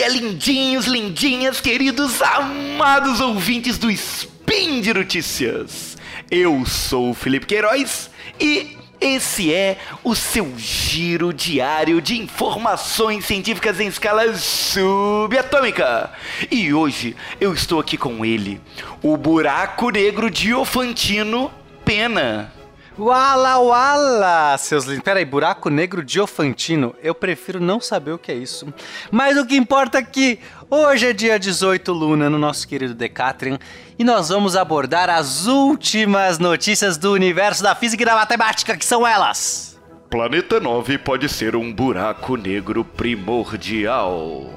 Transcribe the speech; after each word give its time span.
dia, 0.00 0.08
lindinhos, 0.08 0.86
lindinhas, 0.86 1.60
queridos, 1.60 2.22
amados 2.22 3.20
ouvintes 3.20 3.76
do 3.76 3.90
Spin 3.90 4.80
de 4.80 4.94
Notícias. 4.94 5.98
Eu 6.30 6.64
sou 6.64 7.10
o 7.10 7.14
Felipe 7.14 7.44
Queiroz 7.44 8.08
e 8.40 8.78
esse 8.98 9.52
é 9.52 9.76
o 10.02 10.14
seu 10.14 10.54
giro 10.56 11.34
diário 11.34 12.00
de 12.00 12.18
informações 12.18 13.26
científicas 13.26 13.78
em 13.78 13.88
escala 13.88 14.32
subatômica. 14.32 16.10
E 16.50 16.72
hoje 16.72 17.14
eu 17.38 17.52
estou 17.52 17.78
aqui 17.78 17.98
com 17.98 18.24
ele, 18.24 18.58
o 19.02 19.18
buraco 19.18 19.90
negro 19.90 20.30
Diofantino 20.30 21.52
Pena. 21.84 22.59
Wala 22.98 23.58
wala, 23.58 24.58
seus 24.58 24.84
lindos. 24.84 25.02
Peraí, 25.02 25.24
buraco 25.24 25.70
negro 25.70 26.04
diofantino. 26.04 26.94
Eu 27.02 27.14
prefiro 27.14 27.60
não 27.60 27.80
saber 27.80 28.12
o 28.12 28.18
que 28.18 28.32
é 28.32 28.34
isso. 28.34 28.72
Mas 29.10 29.38
o 29.38 29.46
que 29.46 29.56
importa 29.56 29.98
é 29.98 30.02
que 30.02 30.38
hoje 30.68 31.06
é 31.06 31.12
dia 31.12 31.38
18 31.38 31.92
Luna 31.92 32.28
no 32.28 32.38
nosso 32.38 32.66
querido 32.66 32.94
Decatrian 32.94 33.58
e 33.98 34.04
nós 34.04 34.28
vamos 34.28 34.56
abordar 34.56 35.08
as 35.08 35.46
últimas 35.46 36.38
notícias 36.38 36.96
do 36.96 37.12
universo 37.12 37.62
da 37.62 37.74
física 37.74 38.02
e 38.02 38.06
da 38.06 38.14
matemática, 38.14 38.76
que 38.76 38.84
são 38.84 39.06
elas. 39.06 39.78
Planeta 40.10 40.58
9 40.58 40.98
pode 40.98 41.28
ser 41.28 41.54
um 41.54 41.72
buraco 41.72 42.36
negro 42.36 42.84
primordial. 42.84 44.50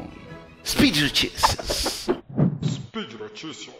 Speed 0.66 1.02
Notícias. 1.02 2.10
Speed 2.66 3.14
Notícias. 3.20 3.74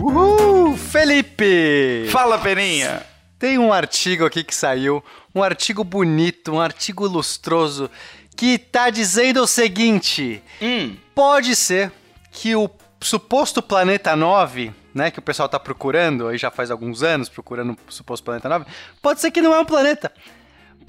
Uhul, 0.00 0.76
Felipe! 0.76 2.08
Fala, 2.12 2.38
Peninha. 2.38 3.02
Tem 3.36 3.58
um 3.58 3.72
artigo 3.72 4.24
aqui 4.24 4.44
que 4.44 4.54
saiu, 4.54 5.02
um 5.34 5.42
artigo 5.42 5.82
bonito, 5.82 6.52
um 6.52 6.60
artigo 6.60 7.04
lustroso, 7.04 7.90
que 8.36 8.58
tá 8.58 8.90
dizendo 8.90 9.42
o 9.42 9.46
seguinte: 9.46 10.40
Hum, 10.62 10.96
pode 11.16 11.56
ser 11.56 11.90
que 12.30 12.54
o 12.54 12.70
suposto 13.00 13.60
planeta 13.60 14.14
9, 14.14 14.72
né, 14.94 15.10
que 15.10 15.18
o 15.18 15.22
pessoal 15.22 15.48
tá 15.48 15.58
procurando, 15.58 16.28
aí 16.28 16.38
já 16.38 16.50
faz 16.50 16.70
alguns 16.70 17.02
anos 17.02 17.28
procurando 17.28 17.76
o 17.88 17.92
suposto 17.92 18.24
planeta 18.24 18.48
9, 18.48 18.66
pode 19.02 19.20
ser 19.20 19.32
que 19.32 19.42
não 19.42 19.52
é 19.52 19.58
um 19.58 19.64
planeta. 19.64 20.12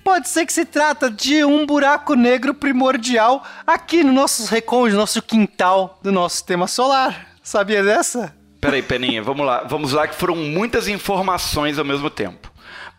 Pode 0.03 0.30
ser 0.30 0.45
que 0.45 0.53
se 0.53 0.65
trata 0.65 1.09
de 1.09 1.43
um 1.43 1.65
buraco 1.65 2.13
negro 2.13 2.53
primordial 2.53 3.43
aqui 3.65 4.03
no 4.03 4.13
nosso 4.13 4.45
recôndito, 4.45 4.93
no 4.93 5.02
nosso 5.02 5.21
quintal 5.21 5.99
do 6.03 6.11
nosso 6.11 6.35
sistema 6.35 6.67
solar. 6.67 7.27
Sabia 7.41 7.83
dessa? 7.83 8.38
Peraí, 8.59 8.81
Peninha, 8.81 9.21
vamos 9.21 9.45
lá. 9.45 9.63
Vamos 9.63 9.93
lá 9.93 10.07
que 10.07 10.15
foram 10.15 10.35
muitas 10.35 10.88
informações 10.88 11.77
ao 11.79 11.85
mesmo 11.85 12.09
tempo. 12.09 12.52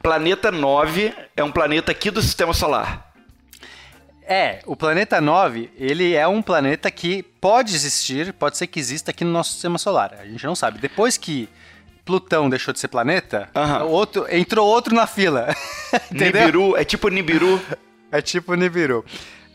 Planeta 0.02 0.50
9 0.50 1.12
é 1.36 1.44
um 1.44 1.50
planeta 1.52 1.92
aqui 1.92 2.10
do 2.10 2.22
Sistema 2.22 2.54
Solar. 2.54 3.10
É, 4.22 4.60
o 4.64 4.76
planeta 4.76 5.20
9, 5.20 5.70
ele 5.76 6.14
é 6.14 6.26
um 6.26 6.40
planeta 6.40 6.88
que 6.88 7.22
pode 7.40 7.74
existir, 7.74 8.32
pode 8.32 8.56
ser 8.56 8.68
que 8.68 8.78
exista 8.78 9.10
aqui 9.10 9.24
no 9.24 9.32
nosso 9.32 9.52
sistema 9.52 9.76
solar. 9.76 10.14
A 10.20 10.24
gente 10.24 10.46
não 10.46 10.54
sabe. 10.54 10.78
Depois 10.78 11.16
que 11.16 11.48
Plutão 12.04 12.48
deixou 12.48 12.72
de 12.72 12.78
ser 12.78 12.86
planeta, 12.88 13.48
Aham. 13.54 13.84
outro, 13.84 14.26
entrou 14.30 14.68
outro 14.68 14.94
na 14.94 15.06
fila. 15.06 15.54
Nibiru, 16.12 16.76
é 16.76 16.84
tipo 16.84 17.08
Nibiru. 17.08 17.60
É 18.12 18.22
tipo 18.22 18.54
Nibiru. 18.54 19.04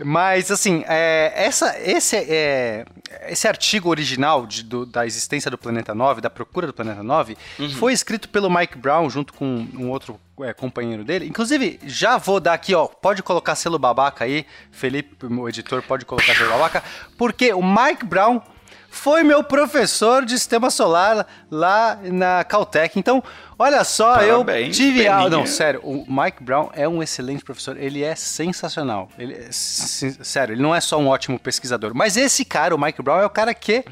Mas, 0.03 0.51
assim, 0.51 0.83
é, 0.87 1.31
essa, 1.35 1.79
esse, 1.79 2.15
é, 2.17 2.85
esse 3.29 3.47
artigo 3.47 3.89
original 3.89 4.45
de- 4.45 4.61
do- 4.63 4.85
da 4.85 5.05
existência 5.05 5.49
do 5.49 5.57
Planeta 5.57 5.95
9, 5.95 6.19
da 6.19 6.29
procura 6.29 6.67
do 6.67 6.73
Planeta 6.73 7.01
9, 7.01 7.37
foi 7.79 7.93
escrito 7.93 8.27
pelo 8.27 8.49
Mike 8.49 8.77
Brown 8.77 9.09
junto 9.09 9.33
com 9.33 9.45
um 9.73 9.89
outro 9.89 10.19
é, 10.41 10.53
companheiro 10.53 11.03
dele. 11.05 11.25
Inclusive, 11.27 11.79
já 11.85 12.17
vou 12.17 12.41
dar 12.41 12.53
aqui, 12.53 12.75
ó, 12.75 12.87
pode 12.87 13.23
colocar 13.23 13.55
selo 13.55 13.79
babaca 13.79 14.25
aí, 14.25 14.45
Felipe, 14.69 15.25
o 15.25 15.47
editor, 15.47 15.81
pode 15.81 16.03
colocar 16.05 16.35
selo 16.35 16.49
babaca, 16.49 16.83
porque 17.17 17.53
o 17.53 17.61
Mike 17.63 18.05
Brown 18.05 18.41
foi 18.95 19.23
meu 19.23 19.43
professor 19.43 20.23
de 20.25 20.37
sistema 20.37 20.69
solar 20.69 21.27
lá 21.51 21.99
na 22.03 22.43
Caltech. 22.43 22.97
Então, 22.97 23.21
olha 23.59 23.83
só, 23.83 24.15
Parabéns, 24.15 24.67
eu 24.79 24.85
tive 24.85 25.07
aula. 25.07 25.29
Não, 25.29 25.45
sério, 25.45 25.81
o 25.83 26.05
Mike 26.07 26.41
Brown 26.41 26.69
é 26.73 26.87
um 26.87 27.03
excelente 27.03 27.43
professor. 27.43 27.77
Ele 27.77 28.01
é 28.03 28.15
sensacional. 28.15 29.09
Ele 29.19 29.33
é, 29.33 29.47
sério, 29.51 30.53
ele 30.53 30.61
não 30.61 30.73
é 30.73 30.79
só 30.79 30.97
um 30.97 31.07
ótimo 31.07 31.37
pesquisador. 31.37 31.91
Mas 31.93 32.15
esse 32.17 32.45
cara, 32.45 32.73
o 32.73 32.79
Mike 32.79 33.01
Brown, 33.01 33.19
é 33.19 33.25
o 33.25 33.29
cara 33.29 33.53
que, 33.53 33.83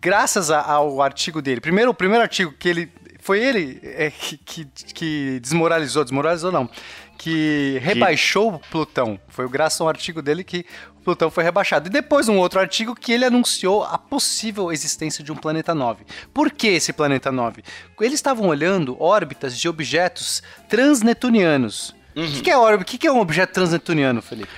graças 0.00 0.50
a- 0.50 0.60
ao 0.62 1.00
artigo 1.00 1.40
dele, 1.40 1.60
primeiro, 1.60 1.90
o 1.90 1.94
primeiro 1.94 2.22
artigo 2.22 2.52
que 2.52 2.68
ele. 2.68 2.92
Foi 3.20 3.40
ele 3.42 3.80
é, 3.82 4.10
que, 4.10 4.36
que, 4.36 4.64
que 4.66 5.40
desmoralizou, 5.40 6.04
desmoralizou 6.04 6.52
não, 6.52 6.68
que 7.16 7.78
rebaixou 7.82 8.52
o 8.56 8.58
Plutão. 8.58 9.18
Foi 9.28 9.48
graças 9.48 9.80
a 9.80 9.84
um 9.84 9.88
artigo 9.88 10.20
dele 10.20 10.44
que 10.44 10.66
Plutão 11.04 11.30
foi 11.30 11.44
rebaixado. 11.44 11.88
E 11.88 11.90
depois 11.90 12.28
um 12.28 12.38
outro 12.38 12.58
artigo 12.58 12.94
que 12.94 13.12
ele 13.12 13.24
anunciou 13.24 13.84
a 13.84 13.98
possível 13.98 14.72
existência 14.72 15.22
de 15.22 15.30
um 15.30 15.36
planeta 15.36 15.74
9. 15.74 16.04
Por 16.32 16.50
que 16.50 16.68
esse 16.68 16.92
planeta 16.92 17.30
9? 17.30 17.62
Eles 18.00 18.14
estavam 18.14 18.48
olhando 18.48 19.00
órbitas 19.00 19.56
de 19.58 19.68
objetos 19.68 20.42
transnetunianos. 20.68 21.94
O 22.16 22.22
que, 22.22 22.42
que 22.42 22.50
é 22.50 22.56
órbita? 22.56 22.82
O 22.82 22.86
que, 22.86 22.98
que 22.98 23.06
é 23.06 23.12
um 23.12 23.20
objeto 23.20 23.52
transnetuniano, 23.52 24.22
Felipe? 24.22 24.48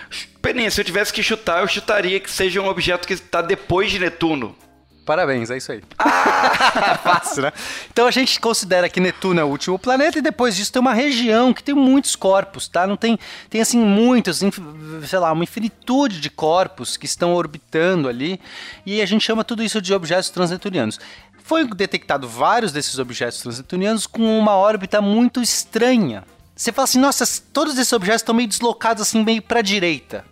Peninha, 0.43 0.71
se 0.71 0.81
eu 0.81 0.85
tivesse 0.85 1.13
que 1.13 1.23
chutar, 1.23 1.63
eu 1.63 1.69
chutaria 1.69 2.21
que 2.21 2.31
seja 2.31 2.61
um 2.61 2.69
objeto 2.69 3.09
que 3.09 3.15
está 3.15 3.43
depois 3.43 3.91
de 3.91 3.99
Netuno. 3.99 4.55
Parabéns, 5.07 5.51
é 5.53 5.57
isso 5.57 5.71
aí. 5.71 5.81
Fácil, 7.01 7.45
né? 7.45 7.53
Então 7.93 8.09
a 8.09 8.11
gente 8.11 8.41
considera 8.41 8.89
que 8.89 8.99
Netuno 8.99 9.41
é 9.41 9.45
o 9.45 9.47
último 9.47 9.79
planeta 9.79 10.19
e 10.19 10.21
depois 10.21 10.57
disso 10.57 10.73
tem 10.73 10.81
uma 10.81 10.93
região 10.93 11.55
que 11.55 11.63
tem 11.63 11.77
muitos 11.77 12.17
corpos, 12.17 12.67
tá? 12.67 12.89
Não 12.89 12.97
tem, 12.97 13.17
tem 13.49 13.61
assim 13.61 13.79
muitos, 13.79 14.41
sei 15.07 15.19
lá, 15.21 15.31
uma 15.31 15.45
infinitude 15.45 16.21
de 16.21 16.29
corpos 16.29 16.97
que 16.97 17.07
estão 17.07 17.35
orbitando 17.35 18.09
ali 18.09 18.41
e 18.85 19.01
a 19.01 19.07
gente 19.07 19.25
chama 19.25 19.45
tudo 19.45 19.63
isso 19.63 19.81
de 19.81 19.95
objetos 19.95 20.29
transnetunianos. 20.29 20.99
Foi 21.45 21.65
detectado 21.65 22.29
vários 22.29 22.73
desses 22.73 22.99
objetos 22.99 23.41
transnetunianos 23.41 24.09
com 24.09 24.37
uma 24.37 24.57
órbita 24.57 25.01
muito 25.01 25.41
estranha. 25.41 26.25
Você 26.57 26.73
fala 26.73 26.83
assim, 26.83 26.99
nossa, 26.99 27.25
todos 27.53 27.79
esses 27.79 27.93
objetos 27.93 28.23
estão 28.23 28.35
meio 28.35 28.49
deslocados 28.49 29.03
assim, 29.03 29.23
meio 29.23 29.41
para 29.41 29.63
direita. 29.63 30.25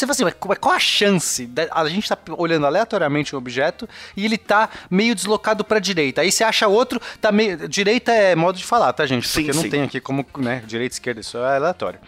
Você 0.00 0.06
fala 0.06 0.12
assim, 0.12 0.24
mas 0.24 0.34
qual- 0.40 0.56
qual 0.56 0.74
a 0.74 0.78
chance? 0.78 1.46
da- 1.46 1.68
A 1.70 1.86
gente 1.88 2.08
tá 2.08 2.16
olhando 2.38 2.64
aleatoriamente 2.64 3.34
um 3.34 3.38
objeto 3.38 3.86
e 4.16 4.24
ele 4.24 4.38
tá 4.38 4.70
meio 4.90 5.14
deslocado 5.14 5.62
pra 5.62 5.78
direita. 5.78 6.22
Aí 6.22 6.32
você 6.32 6.42
acha 6.42 6.66
outro, 6.66 6.98
tá 7.20 7.30
meio. 7.30 7.68
Direita 7.68 8.10
é 8.10 8.34
modo 8.34 8.56
de 8.56 8.64
falar, 8.64 8.92
tá, 8.94 9.04
gente? 9.04 9.28
Sim, 9.28 9.42
Porque 9.44 9.54
não 9.56 9.62
sim. 9.64 9.68
tem 9.70 9.82
aqui 9.82 10.00
como, 10.00 10.24
né? 10.38 10.62
Direita 10.66 10.94
esquerda, 10.94 11.20
isso 11.20 11.36
é 11.36 11.56
aleatório. 11.56 12.00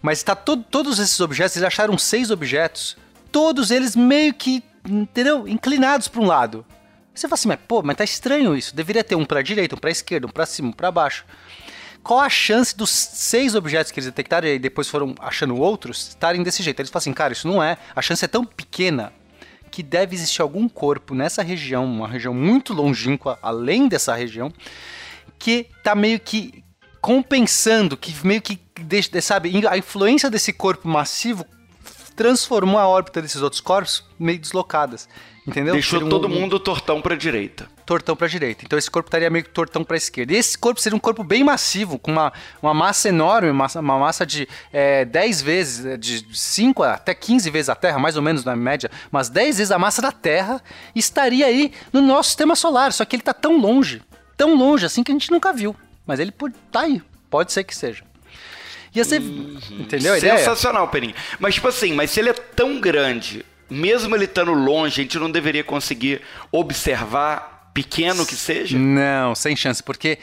Mas 0.00 0.22
tá 0.22 0.36
todo, 0.36 0.62
todos 0.62 1.00
esses 1.00 1.18
objetos, 1.18 1.56
eles 1.56 1.66
acharam 1.66 1.98
seis 1.98 2.30
objetos, 2.30 2.96
todos 3.32 3.70
eles 3.72 3.96
meio 3.96 4.32
que, 4.32 4.62
entendeu? 4.88 5.48
Inclinados 5.48 6.06
pra 6.06 6.20
um 6.20 6.26
lado. 6.26 6.64
Você 7.14 7.26
fala 7.28 7.34
assim, 7.34 7.48
mas 7.48 7.58
pô, 7.66 7.82
mas 7.82 7.96
tá 7.96 8.04
estranho 8.04 8.56
isso. 8.56 8.74
Deveria 8.74 9.02
ter 9.04 9.16
um 9.16 9.24
pra 9.24 9.42
direita, 9.42 9.74
um 9.74 9.78
pra 9.78 9.90
esquerda, 9.90 10.26
um 10.26 10.30
pra 10.30 10.46
cima, 10.46 10.68
um 10.68 10.72
pra 10.72 10.90
baixo. 10.92 11.24
Qual 12.02 12.18
a 12.18 12.28
chance 12.28 12.76
dos 12.76 12.90
seis 12.90 13.54
objetos 13.54 13.92
que 13.92 14.00
eles 14.00 14.06
detectaram 14.06 14.48
e 14.48 14.58
depois 14.58 14.88
foram 14.88 15.14
achando 15.20 15.56
outros 15.56 16.08
estarem 16.08 16.42
desse 16.42 16.62
jeito? 16.62 16.80
Eles 16.80 16.90
falam 16.90 17.02
assim, 17.02 17.12
cara, 17.12 17.32
isso 17.32 17.46
não 17.46 17.62
é. 17.62 17.78
A 17.94 18.02
chance 18.02 18.24
é 18.24 18.28
tão 18.28 18.44
pequena 18.44 19.12
que 19.70 19.82
deve 19.82 20.14
existir 20.14 20.42
algum 20.42 20.68
corpo 20.68 21.14
nessa 21.14 21.42
região, 21.42 21.84
uma 21.84 22.08
região 22.08 22.34
muito 22.34 22.74
longínqua, 22.74 23.38
além 23.40 23.88
dessa 23.88 24.14
região, 24.14 24.52
que 25.38 25.68
tá 25.82 25.94
meio 25.94 26.20
que 26.20 26.62
compensando, 27.00 27.96
que 27.96 28.14
meio 28.26 28.42
que 28.42 28.60
deixa, 28.80 29.20
sabe, 29.20 29.66
a 29.66 29.78
influência 29.78 30.28
desse 30.28 30.52
corpo 30.52 30.86
massivo 30.86 31.46
transformou 32.14 32.78
a 32.78 32.86
órbita 32.86 33.22
desses 33.22 33.40
outros 33.40 33.60
corpos 33.60 34.04
meio 34.18 34.38
deslocadas. 34.38 35.08
Entendeu? 35.46 35.74
Deixou 35.74 36.00
um- 36.00 36.08
todo 36.08 36.28
mundo 36.28 36.60
tortão 36.60 37.00
pra 37.02 37.16
direita. 37.16 37.68
tortão 37.84 38.14
para 38.14 38.28
direita. 38.28 38.64
Então 38.64 38.78
esse 38.78 38.88
corpo 38.90 39.08
estaria 39.08 39.28
meio 39.28 39.44
que 39.44 39.50
tortão 39.50 39.82
para 39.82 39.96
esquerda. 39.96 40.32
E 40.32 40.36
esse 40.36 40.56
corpo 40.56 40.80
seria 40.80 40.96
um 40.96 41.00
corpo 41.00 41.24
bem 41.24 41.42
massivo, 41.42 41.98
com 41.98 42.12
uma, 42.12 42.32
uma 42.62 42.72
massa 42.72 43.08
enorme, 43.08 43.48
uma 43.48 43.64
massa, 43.64 43.80
uma 43.80 43.98
massa 43.98 44.24
de 44.24 44.48
é, 44.72 45.04
10 45.04 45.42
vezes, 45.42 45.84
é, 45.84 45.96
de 45.96 46.24
5 46.32 46.84
até 46.84 47.12
15 47.12 47.50
vezes 47.50 47.68
a 47.68 47.74
Terra, 47.74 47.98
mais 47.98 48.16
ou 48.16 48.22
menos 48.22 48.44
na 48.44 48.54
média, 48.54 48.88
mas 49.10 49.28
10 49.28 49.58
vezes 49.58 49.72
a 49.72 49.78
massa 49.78 50.00
da 50.00 50.12
Terra, 50.12 50.62
estaria 50.94 51.44
aí 51.46 51.72
no 51.92 52.00
nosso 52.00 52.28
sistema 52.30 52.54
solar. 52.54 52.92
Só 52.92 53.04
que 53.04 53.16
ele 53.16 53.22
está 53.22 53.34
tão 53.34 53.58
longe, 53.58 54.00
tão 54.36 54.54
longe 54.54 54.86
assim 54.86 55.02
que 55.02 55.10
a 55.10 55.14
gente 55.14 55.30
nunca 55.32 55.52
viu. 55.52 55.74
Mas 56.06 56.20
ele 56.20 56.30
pode 56.30 56.54
tá 56.70 56.82
aí, 56.82 57.02
pode 57.28 57.52
ser 57.52 57.64
que 57.64 57.74
seja. 57.74 58.04
Ia 58.94 59.04
ser, 59.04 59.20
entendeu 59.70 60.12
a 60.12 60.18
ideia? 60.18 60.36
Sensacional, 60.38 60.86
Peninha. 60.88 61.14
Mas, 61.40 61.54
tipo 61.54 61.66
assim, 61.66 61.94
mas 61.94 62.10
se 62.10 62.20
ele 62.20 62.28
é 62.28 62.34
tão 62.34 62.78
grande, 62.78 63.44
mesmo 63.72 64.14
ele 64.14 64.24
estando 64.26 64.52
longe, 64.52 65.00
a 65.00 65.04
gente 65.04 65.18
não 65.18 65.30
deveria 65.30 65.64
conseguir 65.64 66.20
observar, 66.50 67.70
pequeno 67.74 68.26
que 68.26 68.36
seja? 68.36 68.78
Não, 68.78 69.34
sem 69.34 69.56
chance, 69.56 69.82
porque 69.82 70.18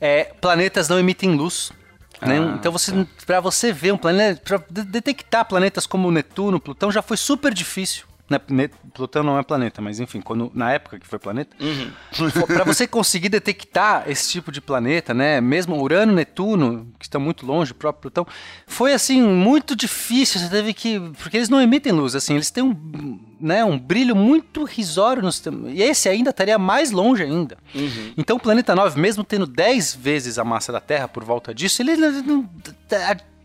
é, 0.00 0.24
planetas 0.40 0.88
não 0.88 0.98
emitem 0.98 1.34
luz. 1.34 1.72
né? 2.20 2.38
Ah, 2.38 2.56
então 2.58 2.72
você, 2.72 3.06
para 3.26 3.40
você 3.40 3.72
ver 3.72 3.92
um 3.92 3.98
planeta, 3.98 4.40
para 4.44 4.64
detectar 4.84 5.44
planetas 5.44 5.86
como 5.86 6.10
Netuno, 6.10 6.60
Plutão 6.60 6.90
já 6.90 7.02
foi 7.02 7.16
super 7.16 7.52
difícil. 7.52 8.04
Né, 8.48 8.68
Plutão 8.94 9.22
não 9.22 9.38
é 9.38 9.42
planeta, 9.42 9.80
mas 9.80 9.98
enfim, 10.00 10.20
quando, 10.20 10.50
na 10.54 10.72
época 10.72 10.98
que 10.98 11.06
foi 11.06 11.18
planeta, 11.18 11.56
Uhum. 11.60 12.30
para 12.46 12.64
você 12.64 12.86
conseguir 12.86 13.28
detectar 13.28 14.04
esse 14.08 14.30
tipo 14.30 14.50
de 14.52 14.60
planeta, 14.60 15.14
né, 15.14 15.40
mesmo 15.40 15.80
Urano, 15.80 16.12
Netuno, 16.12 16.86
que 16.98 17.04
estão 17.04 17.20
muito 17.20 17.44
longe, 17.46 17.72
o 17.72 17.74
próprio 17.74 18.02
Plutão, 18.02 18.26
foi 18.66 18.92
assim 18.92 19.22
muito 19.22 19.74
difícil. 19.76 20.40
Você 20.40 20.48
teve 20.48 20.72
que, 20.74 20.98
porque 21.22 21.36
eles 21.36 21.48
não 21.48 21.60
emitem 21.60 21.92
luz, 21.92 22.14
assim, 22.14 22.34
eles 22.34 22.50
têm 22.50 22.62
um, 22.64 23.18
né, 23.40 23.64
um 23.64 23.78
brilho 23.78 24.14
muito 24.14 24.64
risório 24.64 25.22
no 25.22 25.30
sistema. 25.32 25.70
E 25.70 25.82
esse 25.82 26.08
ainda 26.08 26.30
estaria 26.30 26.58
mais 26.58 26.90
longe 26.90 27.22
ainda. 27.22 27.56
Então 28.16 28.36
o 28.36 28.40
planeta 28.40 28.74
9, 28.74 29.00
mesmo 29.00 29.24
tendo 29.24 29.46
10 29.46 29.94
vezes 29.94 30.38
a 30.38 30.44
massa 30.44 30.70
da 30.72 30.80
Terra 30.80 31.08
por 31.08 31.24
volta 31.24 31.54
disso, 31.54 31.82
ele 31.82 31.96
não- 31.96 32.48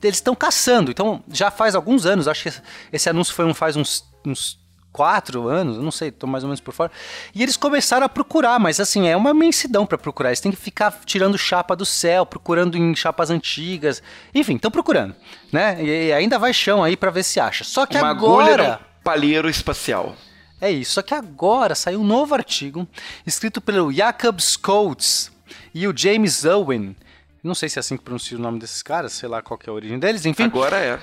eles 0.03 0.17
estão 0.17 0.35
caçando. 0.35 0.91
Então, 0.91 1.23
já 1.31 1.49
faz 1.49 1.73
alguns 1.75 2.05
anos, 2.05 2.27
acho 2.27 2.43
que 2.43 2.49
esse- 2.49 2.61
esse 2.93 3.09
anúncio 3.09 3.33
foi 3.33 3.45
um, 3.45 3.53
faz 3.53 3.75
uns, 3.75 4.03
uns 4.25 4.59
quatro 4.91 5.47
anos, 5.47 5.77
não 5.77 5.91
sei, 5.91 6.09
tô 6.11 6.25
mais 6.25 6.43
ou 6.43 6.47
menos 6.47 6.59
por 6.59 6.73
fora. 6.73 6.91
E 7.33 7.43
eles 7.43 7.55
começaram 7.55 8.05
a 8.05 8.09
procurar, 8.09 8.59
mas 8.59 8.79
assim, 8.79 9.07
é 9.07 9.15
uma 9.15 9.29
imensidão 9.31 9.85
para 9.85 9.97
procurar. 9.97 10.29
Eles 10.29 10.39
têm 10.39 10.51
que 10.51 10.57
ficar 10.57 10.91
tirando 11.05 11.37
chapa 11.37 11.75
do 11.75 11.85
céu, 11.85 12.25
procurando 12.25 12.77
em 12.77 12.95
chapas 12.95 13.29
antigas. 13.29 14.01
Enfim, 14.33 14.55
estão 14.55 14.71
procurando, 14.71 15.15
né? 15.51 15.83
E, 15.83 16.11
ainda 16.13 16.39
vai 16.39 16.53
chão 16.53 16.83
aí 16.83 16.97
para 16.97 17.11
ver 17.11 17.23
se 17.23 17.39
acha. 17.39 17.63
Só 17.63 17.85
que 17.85 17.97
Uma 17.97 18.09
agora. 18.09 18.79
palheiro 19.03 19.49
espacial. 19.49 20.15
É 20.59 20.71
isso, 20.71 20.93
só 20.93 21.03
que 21.03 21.13
agora 21.13 21.75
saiu 21.75 22.01
um 22.01 22.03
novo 22.03 22.33
artigo 22.33 22.87
escrito 23.25 23.61
pelo 23.61 23.93
Jacob 23.93 24.39
Coates 24.59 25.31
e 25.73 25.87
o 25.87 25.95
James 25.95 26.43
Owen. 26.45 26.95
Não 27.43 27.53
sei 27.53 27.69
se 27.69 27.77
é 27.77 27.81
assim 27.81 27.95
que 27.95 28.03
pronuncia 28.03 28.35
o 28.35 28.41
nome 28.41 28.57
desses 28.57 28.81
caras, 28.81 29.13
sei 29.13 29.29
lá 29.29 29.41
qual 29.43 29.57
que 29.57 29.69
é 29.69 29.71
a 29.71 29.73
origem 29.73 29.99
deles, 29.99 30.25
enfim. 30.25 30.43
Agora 30.45 30.77
é. 30.77 30.99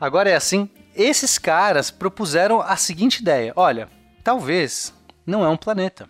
Agora 0.00 0.30
é 0.30 0.36
assim, 0.36 0.70
esses 0.94 1.38
caras 1.38 1.90
propuseram 1.90 2.60
a 2.60 2.76
seguinte 2.76 3.20
ideia: 3.20 3.52
olha, 3.56 3.88
talvez 4.22 4.92
não 5.26 5.44
é 5.44 5.48
um 5.48 5.56
planeta, 5.56 6.06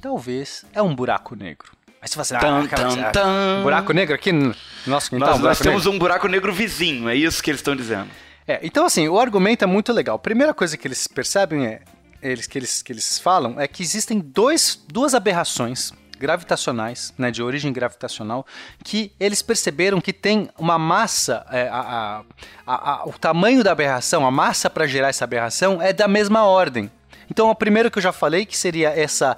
talvez 0.00 0.64
é 0.72 0.82
um 0.82 0.94
buraco 0.94 1.34
negro. 1.34 1.70
Aí 2.02 2.08
você 2.08 2.14
fala 2.14 2.22
assim, 2.22 2.34
Tan, 2.38 2.66
cara, 2.66 2.82
tan, 2.82 2.90
você- 2.90 3.10
tan. 3.12 3.62
buraco 3.62 3.92
negro 3.92 4.14
aqui 4.14 4.32
no 4.32 4.54
nosso 4.86 5.10
quintal, 5.10 5.28
Nós, 5.32 5.38
um 5.38 5.42
nós 5.42 5.58
temos 5.58 5.84
negro. 5.84 5.92
um 5.96 5.98
buraco 5.98 6.28
negro 6.28 6.52
vizinho, 6.52 7.08
é 7.10 7.14
isso 7.14 7.42
que 7.42 7.50
eles 7.50 7.58
estão 7.60 7.76
dizendo. 7.76 8.08
É, 8.48 8.58
então 8.62 8.86
assim, 8.86 9.06
o 9.06 9.18
argumento 9.20 9.62
é 9.64 9.66
muito 9.66 9.92
legal. 9.92 10.16
A 10.16 10.18
primeira 10.18 10.54
coisa 10.54 10.76
que 10.78 10.88
eles 10.88 11.06
percebem 11.06 11.66
é, 11.66 11.82
eles, 12.22 12.46
que, 12.46 12.58
eles, 12.58 12.80
que 12.80 12.90
eles 12.92 13.18
falam 13.18 13.60
é 13.60 13.68
que 13.68 13.82
existem 13.82 14.18
dois, 14.18 14.82
duas 14.88 15.14
aberrações 15.14 15.92
gravitacionais, 16.20 17.14
né, 17.16 17.30
de 17.30 17.42
origem 17.42 17.72
gravitacional, 17.72 18.46
que 18.84 19.10
eles 19.18 19.40
perceberam 19.40 20.00
que 20.00 20.12
tem 20.12 20.50
uma 20.58 20.78
massa, 20.78 21.44
é, 21.50 21.66
a- 21.68 22.22
a- 22.66 22.90
a- 22.92 23.04
o 23.06 23.12
tamanho 23.18 23.64
da 23.64 23.72
aberração, 23.72 24.26
a 24.26 24.30
massa 24.30 24.68
para 24.68 24.86
gerar 24.86 25.08
essa 25.08 25.24
aberração 25.24 25.80
é 25.80 25.92
da 25.94 26.06
mesma 26.06 26.44
ordem. 26.44 26.90
Então, 27.30 27.48
o 27.48 27.54
primeiro 27.54 27.90
que 27.90 27.98
eu 27.98 28.02
já 28.02 28.12
falei, 28.12 28.44
que 28.44 28.56
seria 28.56 28.90
essa 28.90 29.36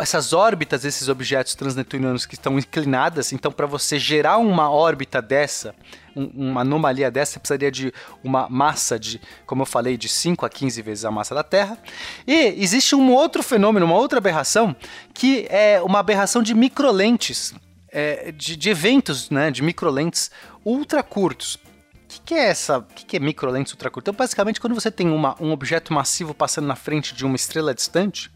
essas 0.00 0.32
órbitas 0.32 0.82
desses 0.82 1.08
objetos 1.08 1.56
transneptunianos 1.56 2.24
que 2.24 2.34
estão 2.34 2.56
inclinadas, 2.56 3.32
então 3.32 3.50
para 3.50 3.66
você 3.66 3.98
gerar 3.98 4.38
uma 4.38 4.70
órbita 4.70 5.20
dessa, 5.20 5.74
um- 6.16 6.50
uma 6.50 6.60
anomalia 6.62 7.10
dessa, 7.10 7.32
você 7.32 7.38
precisaria 7.38 7.70
de 7.70 7.92
uma 8.22 8.48
massa 8.48 8.98
de, 8.98 9.20
como 9.46 9.62
eu 9.62 9.66
falei, 9.66 9.96
de 9.96 10.08
5 10.08 10.44
a 10.46 10.48
15 10.50 10.80
vezes 10.82 11.04
a 11.04 11.10
massa 11.10 11.34
da 11.34 11.42
Terra. 11.42 11.78
E 12.26 12.54
existe 12.62 12.94
um 12.94 13.12
outro 13.12 13.42
fenômeno, 13.42 13.86
uma 13.86 13.96
outra 13.96 14.18
aberração, 14.18 14.74
que 15.14 15.46
é 15.50 15.80
uma 15.82 15.98
aberração 15.98 16.42
de 16.42 16.54
microlentes, 16.54 17.54
é, 17.90 18.32
de, 18.32 18.56
de 18.56 18.70
eventos 18.70 19.30
né, 19.30 19.50
de 19.50 19.62
microlentes 19.62 20.30
ultra 20.64 21.02
curtos. 21.02 21.54
O 21.56 21.60
que, 22.14 22.20
que 22.20 22.34
é 22.34 22.48
essa? 22.48 22.78
O 22.78 22.82
que, 22.82 23.04
que 23.06 23.16
é 23.16 23.20
microlentes 23.20 23.72
ultra 23.72 23.90
curtas? 23.90 24.12
Então, 24.12 24.18
basicamente, 24.18 24.60
quando 24.60 24.74
você 24.74 24.90
tem 24.90 25.08
uma- 25.08 25.34
um 25.40 25.50
objeto 25.50 25.92
massivo 25.94 26.34
passando 26.34 26.66
na 26.66 26.76
frente 26.76 27.14
de 27.14 27.24
uma 27.24 27.36
estrela 27.36 27.74
distante, 27.74 28.30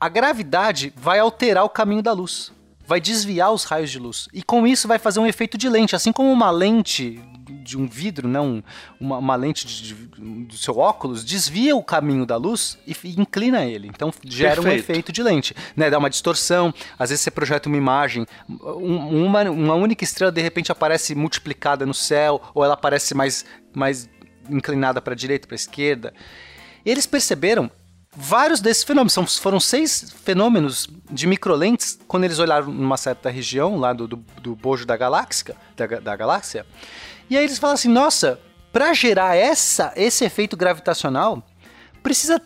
a 0.00 0.08
gravidade 0.08 0.92
vai 0.96 1.18
alterar 1.18 1.64
o 1.64 1.68
caminho 1.68 2.02
da 2.02 2.12
luz, 2.12 2.52
vai 2.88 3.00
desviar 3.00 3.52
os 3.52 3.64
raios 3.64 3.90
de 3.90 3.98
luz. 3.98 4.28
E 4.32 4.42
com 4.42 4.66
isso 4.66 4.88
vai 4.88 4.98
fazer 4.98 5.20
um 5.20 5.26
efeito 5.26 5.58
de 5.58 5.68
lente, 5.68 5.94
assim 5.94 6.10
como 6.10 6.32
uma 6.32 6.50
lente 6.50 7.22
de 7.62 7.76
um 7.76 7.86
vidro, 7.86 8.26
né, 8.26 8.40
um- 8.40 8.62
uma, 8.98 9.18
uma 9.18 9.36
lente 9.36 9.66
de- 9.66 9.82
de- 9.94 10.44
do 10.46 10.56
seu 10.56 10.78
óculos, 10.78 11.22
desvia 11.22 11.76
o 11.76 11.82
caminho 11.82 12.24
da 12.24 12.36
luz 12.36 12.78
e 12.86 12.92
f- 12.92 13.08
inclina 13.18 13.62
ele. 13.66 13.88
Então 13.88 14.10
gera 14.24 14.58
um 14.58 14.64
Perfeito. 14.64 14.90
efeito 14.90 15.12
de 15.12 15.22
lente, 15.22 15.54
né, 15.76 15.90
dá 15.90 15.98
uma 15.98 16.08
distorção. 16.08 16.72
Às 16.98 17.10
vezes 17.10 17.22
você 17.22 17.30
projeta 17.30 17.68
uma 17.68 17.76
imagem, 17.76 18.24
um- 18.48 19.26
uma, 19.26 19.42
uma 19.50 19.74
única 19.74 20.02
estrela 20.02 20.32
de 20.32 20.40
repente 20.40 20.72
aparece 20.72 21.14
multiplicada 21.14 21.84
no 21.84 21.92
céu, 21.94 22.40
ou 22.54 22.64
ela 22.64 22.72
aparece 22.72 23.14
mais, 23.14 23.44
mais 23.74 24.08
inclinada 24.48 25.02
para 25.02 25.12
a 25.12 25.16
direita, 25.16 25.46
para 25.46 25.54
a 25.54 25.56
esquerda. 25.56 26.14
Eles 26.86 27.04
perceberam 27.06 27.70
vários 28.16 28.60
desses 28.60 28.84
fenômenos. 28.84 29.12
São, 29.12 29.26
foram 29.26 29.60
seis 29.60 30.12
fenômenos 30.24 30.88
de 31.10 31.26
microlentes 31.26 31.98
quando 32.06 32.24
eles 32.24 32.38
olharam 32.38 32.66
numa 32.66 32.96
certa 32.96 33.30
região 33.30 33.76
lá 33.76 33.92
do, 33.92 34.06
do, 34.08 34.16
do 34.40 34.56
bojo 34.56 34.84
da 34.84 34.96
galáxia, 34.96 35.56
da, 35.76 35.86
da 35.86 36.16
galáxia. 36.16 36.66
E 37.30 37.36
aí 37.36 37.44
eles 37.44 37.58
falam 37.58 37.74
assim: 37.74 37.88
nossa, 37.88 38.40
para 38.72 38.92
gerar 38.92 39.36
essa, 39.36 39.92
esse 39.96 40.24
efeito 40.24 40.56
gravitacional, 40.56 41.42
precisa 42.02 42.40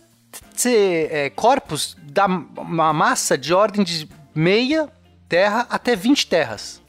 ser 0.54 1.12
é, 1.12 1.30
corpos 1.30 1.96
da 2.02 2.26
uma 2.26 2.92
massa 2.92 3.36
de 3.36 3.52
ordem 3.52 3.84
de 3.84 4.08
meia 4.34 4.88
terra 5.28 5.66
até 5.70 5.96
20 5.96 6.26
terras. 6.26 6.82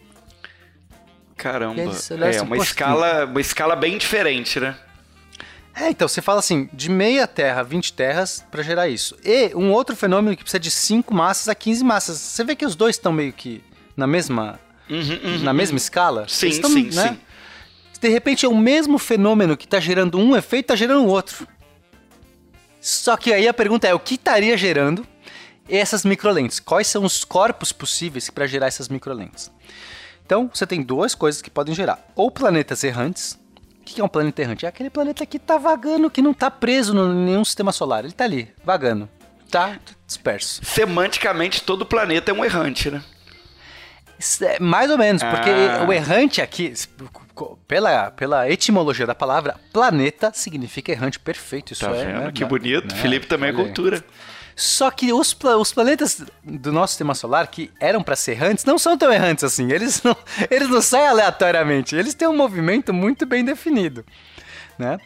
Caramba. 1.35 1.81
É 1.81 1.85
assim, 2.29 2.39
uma 2.41 2.55
"Poxa, 2.55 2.69
escala, 2.69 3.25
uma 3.25 3.41
escala 3.41 3.75
bem 3.75 3.97
diferente, 3.97 4.59
né? 4.59 4.75
É, 5.75 5.89
então 5.89 6.07
você 6.07 6.21
fala 6.21 6.39
assim, 6.39 6.69
de 6.71 6.89
meia 6.89 7.25
terra, 7.27 7.63
20 7.63 7.93
terras 7.93 8.45
para 8.51 8.61
gerar 8.61 8.87
isso. 8.87 9.17
E 9.23 9.53
um 9.55 9.71
outro 9.71 9.95
fenômeno 9.95 10.35
que 10.37 10.43
precisa 10.43 10.59
de 10.59 10.69
5 10.69 11.13
massas 11.13 11.47
a 11.47 11.55
15 11.55 11.83
massas. 11.83 12.17
Você 12.19 12.43
vê 12.43 12.55
que 12.55 12.65
os 12.65 12.75
dois 12.75 12.95
estão 12.95 13.11
meio 13.11 13.33
que 13.33 13.63
na 13.97 14.05
mesma 14.05 14.59
na 15.41 15.53
mesma 15.53 15.77
escala? 15.77 16.21
Uhum, 16.21 16.27
Sim, 16.27 16.45
Eles 16.47 16.59
tão, 16.59 16.69
sim, 16.69 16.89
né? 16.91 17.09
sim. 17.09 17.19
De 17.99 18.09
repente 18.09 18.45
é 18.45 18.49
o 18.49 18.55
mesmo 18.55 18.99
fenômeno 18.99 19.55
que 19.57 19.65
está 19.65 19.79
gerando 19.79 20.19
um 20.19 20.35
efeito, 20.35 20.65
está 20.65 20.75
gerando 20.75 21.07
outro. 21.07 21.47
Só 22.81 23.15
que 23.15 23.31
aí 23.33 23.47
a 23.47 23.53
pergunta 23.53 23.87
é, 23.87 23.93
o 23.93 23.99
que 23.99 24.15
estaria 24.15 24.57
gerando 24.57 25.07
essas 25.69 26.03
microlentes? 26.03 26.59
Quais 26.59 26.87
são 26.87 27.05
os 27.05 27.23
corpos 27.23 27.71
possíveis 27.71 28.29
para 28.29 28.45
gerar 28.45 28.67
essas 28.67 28.89
microlentes? 28.89 29.49
Então, 30.25 30.49
você 30.53 30.67
tem 30.67 30.81
duas 30.81 31.15
coisas 31.15 31.41
que 31.41 31.49
podem 31.49 31.73
gerar. 31.73 32.05
Ou 32.15 32.29
planetas 32.29 32.83
errantes. 32.83 33.39
O 33.83 33.85
que 33.85 34.00
é 34.00 34.03
um 34.03 34.07
planeta 34.07 34.42
errante? 34.42 34.66
É 34.66 34.69
aquele 34.69 34.90
planeta 34.90 35.25
que 35.25 35.35
está 35.35 35.57
vagando, 35.57 36.09
que 36.09 36.21
não 36.21 36.31
está 36.31 36.49
preso 36.49 36.94
em 36.97 37.25
nenhum 37.25 37.44
sistema 37.44 37.73
solar. 37.73 37.99
Ele 37.99 38.13
está 38.13 38.23
ali, 38.23 38.47
vagando. 38.63 39.09
Tá 39.52 39.78
disperso. 40.07 40.61
Semanticamente, 40.63 41.61
todo 41.61 41.85
planeta 41.85 42.31
é 42.31 42.33
um 42.33 42.45
errante, 42.45 42.90
né? 42.90 43.04
É 44.42 44.57
Mais 44.59 44.90
ou 44.90 44.97
menos, 44.97 45.21
porque 45.21 45.49
Ah. 45.49 45.85
o 45.85 45.92
errante 45.92 46.42
aqui, 46.42 46.73
pela, 47.68 48.09
pela 48.11 48.49
etimologia 48.49 49.06
da 49.06 49.13
palavra, 49.13 49.59
planeta 49.73 50.31
significa 50.33 50.94
errante 50.94 51.19
perfeito. 51.19 51.73
Isso 51.73 51.85
Tá 51.85 51.92
é, 51.92 52.06
né? 52.06 52.31
que 52.31 52.45
bonito. 52.45 52.95
Né? 52.95 53.02
Felipe 53.02 53.28
também 53.28 53.49
é 53.49 53.54
Olha 53.54 53.63
cultura. 53.66 54.04
Só 54.56 54.92
que 54.92 55.12
os, 55.12 55.36
os 55.60 55.74
planetas 55.74 56.22
do 56.44 56.72
nosso 56.72 56.94
sistema 56.94 57.16
solar, 57.16 57.48
que 57.48 57.72
eram 57.80 58.04
para 58.04 58.16
ser 58.16 58.31
errantes, 58.31 58.66
não 58.66 58.78
são 58.78 58.98
tão 58.98 59.12
errantes 59.12 59.44
assim. 59.44 59.72
Eles 59.72 60.02
não, 60.04 60.16
eles 60.50 60.69
não 60.69 60.81
saem 60.81 61.07
aleatoriamente. 61.07 61.95
Eles 61.95 62.14
têm 62.14 62.28
um 62.28 62.36
movimento 62.36 62.94
muito 62.94 63.26
bem 63.26 63.44
definido. 63.44 64.06
Né? 64.78 64.98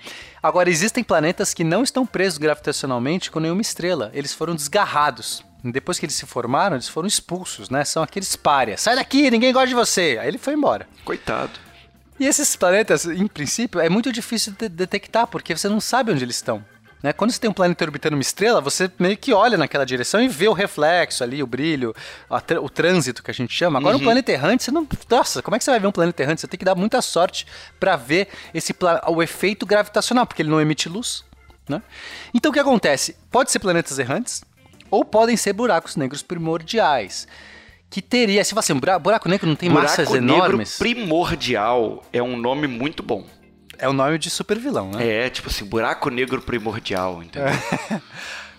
Agora, 0.41 0.69
existem 0.69 1.03
planetas 1.03 1.53
que 1.53 1.63
não 1.63 1.83
estão 1.83 2.05
presos 2.05 2.37
gravitacionalmente 2.37 3.31
com 3.31 3.39
nenhuma 3.39 3.61
estrela. 3.61 4.11
Eles 4.13 4.33
foram 4.33 4.55
desgarrados. 4.55 5.43
Depois 5.63 5.99
que 5.99 6.05
eles 6.05 6.15
se 6.15 6.25
formaram, 6.25 6.75
eles 6.75 6.87
foram 6.87 7.07
expulsos, 7.07 7.69
né? 7.69 7.83
São 7.83 8.03
aqueles 8.03 8.35
párias. 8.35 8.81
Sai 8.81 8.95
daqui, 8.95 9.29
ninguém 9.29 9.51
gosta 9.51 9.67
de 9.67 9.73
você. 9.73 10.17
Aí 10.21 10.27
ele 10.27 10.37
foi 10.37 10.53
embora. 10.53 10.87
Coitado. 11.03 11.51
E 12.19 12.25
esses 12.25 12.55
planetas, 12.55 13.05
em 13.05 13.27
princípio, 13.27 13.79
é 13.79 13.89
muito 13.89 14.11
difícil 14.11 14.53
de 14.57 14.69
detectar, 14.69 15.27
porque 15.27 15.55
você 15.55 15.67
não 15.67 15.79
sabe 15.79 16.11
onde 16.11 16.23
eles 16.23 16.37
estão. 16.37 16.63
Né? 17.03 17.13
Quando 17.13 17.31
você 17.31 17.39
tem 17.39 17.49
um 17.49 17.53
planeta 17.53 17.85
orbitando 17.85 18.15
uma 18.15 18.21
estrela, 18.21 18.59
você 18.59 18.89
meio 18.97 19.15
que 19.15 19.31
olha 19.31 19.55
naquela 19.57 19.85
direção 19.85 20.19
e 20.21 20.27
vê 20.27 20.47
o 20.47 20.53
reflexo 20.53 21.23
ali, 21.23 21.43
o 21.43 21.47
brilho, 21.47 21.95
tr- 22.45 22.57
o 22.59 22.67
trânsito 22.69 23.21
que 23.21 23.29
a 23.29 23.33
gente 23.33 23.53
chama. 23.53 23.77
Agora, 23.77 23.95
um 23.95 23.99
planeta 24.05 24.31
errante, 24.31 24.63
você 24.63 24.71
não. 24.71 24.87
Nossa, 25.09 25.41
como 25.43 25.55
é 25.55 25.59
que 25.59 25.63
você 25.65 25.69
vai 25.71 25.79
ver 25.79 25.85
um 25.87 25.91
planeta 25.91 26.23
errante? 26.23 26.41
Você 26.41 26.47
tem 26.47 26.57
que 26.57 26.65
dar 26.65 26.73
muita 26.75 26.99
sorte 27.01 27.45
para 27.79 27.95
ver 27.95 28.27
esse 28.53 28.73
o 29.07 29.21
efeito 29.21 29.65
gravitacional, 29.65 30.25
porque 30.25 30.41
ele 30.41 30.49
não 30.49 30.59
emite 30.59 30.89
luz. 30.89 31.23
Né? 31.69 31.81
Então, 32.33 32.49
o 32.49 32.53
que 32.53 32.59
acontece? 32.59 33.15
Pode 33.29 33.51
ser 33.51 33.59
planetas 33.59 33.99
errantes, 33.99 34.43
ou 34.89 35.05
podem 35.05 35.37
ser 35.37 35.53
buracos 35.53 35.95
negros 35.97 36.23
primordiais. 36.23 37.27
Que 37.89 38.01
teria, 38.01 38.43
se 38.43 38.53
você 38.55 38.73
um 38.73 38.79
bura- 38.79 38.97
buraco 38.99 39.29
negro 39.29 39.47
não 39.47 39.55
tem 39.55 39.69
massas 39.69 40.07
Buraco 40.09 40.25
negro 40.25 40.45
enormes. 40.45 40.77
primordial 40.77 42.03
é 42.11 42.21
um 42.23 42.35
nome 42.35 42.67
muito 42.67 43.01
bom. 43.03 43.25
É 43.77 43.87
o 43.87 43.93
nome 43.93 44.17
de 44.17 44.29
super 44.29 44.57
vilão, 44.57 44.91
né? 44.91 45.25
É, 45.25 45.29
tipo 45.29 45.49
assim, 45.49 45.65
buraco 45.65 46.09
negro 46.09 46.41
primordial, 46.41 47.21
entendeu? 47.23 47.51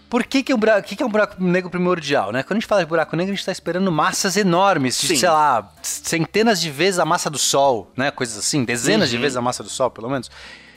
Por 0.09 0.25
que, 0.25 0.43
que, 0.43 0.55
buraco, 0.55 0.89
que, 0.89 0.97
que 0.97 1.03
é 1.03 1.07
um 1.07 1.11
buraco 1.11 1.43
negro 1.43 1.69
primordial, 1.69 2.33
né? 2.33 2.43
Quando 2.43 2.53
a 2.53 2.61
gente 2.61 2.67
fala 2.67 2.83
de 2.83 2.89
buraco 2.89 3.15
negro, 3.15 3.31
a 3.31 3.35
gente 3.35 3.41
está 3.41 3.53
esperando 3.53 3.93
massas 3.93 4.39
enormes, 4.39 4.99
de, 4.99 5.09
Sim. 5.09 5.17
sei 5.17 5.29
lá, 5.29 5.71
centenas 5.83 6.61
de 6.61 6.71
vezes 6.71 6.99
a 6.99 7.05
massa 7.05 7.29
do 7.29 7.37
Sol, 7.37 7.93
né? 7.95 8.11
Coisas 8.11 8.39
assim, 8.39 8.65
dezenas 8.65 9.11
de 9.11 9.19
vezes 9.19 9.37
a 9.37 9.43
massa 9.43 9.63
do 9.63 9.69
Sol, 9.69 9.91
pelo 9.91 10.09
menos. 10.09 10.31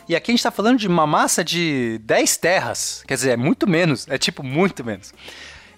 E 0.10 0.16
aqui 0.16 0.32
a 0.32 0.34
gente 0.34 0.44
tá 0.44 0.52
falando 0.52 0.78
de 0.78 0.88
uma 0.88 1.08
massa 1.08 1.46
de 1.46 2.02
10 2.04 2.38
terras. 2.38 3.04
Quer 3.08 3.14
dizer, 3.14 3.30
é 3.32 3.38
muito 3.38 3.66
menos. 3.66 4.06
É 4.10 4.18
tipo 4.18 4.44
muito 4.44 4.84
menos. 4.84 5.14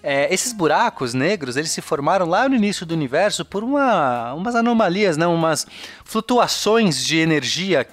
É, 0.02 0.32
esses 0.34 0.52
buracos 0.52 1.14
negros, 1.14 1.56
eles 1.56 1.70
se 1.70 1.80
formaram 1.80 2.26
lá 2.26 2.48
no 2.48 2.56
início 2.56 2.84
do 2.84 2.92
universo 2.92 3.44
por 3.44 3.62
uma, 3.62 4.34
umas 4.34 4.56
anomalias, 4.56 5.16
né? 5.16 5.26
umas 5.26 5.66
flutuações 6.04 7.04
de 7.04 7.18
energia 7.18 7.86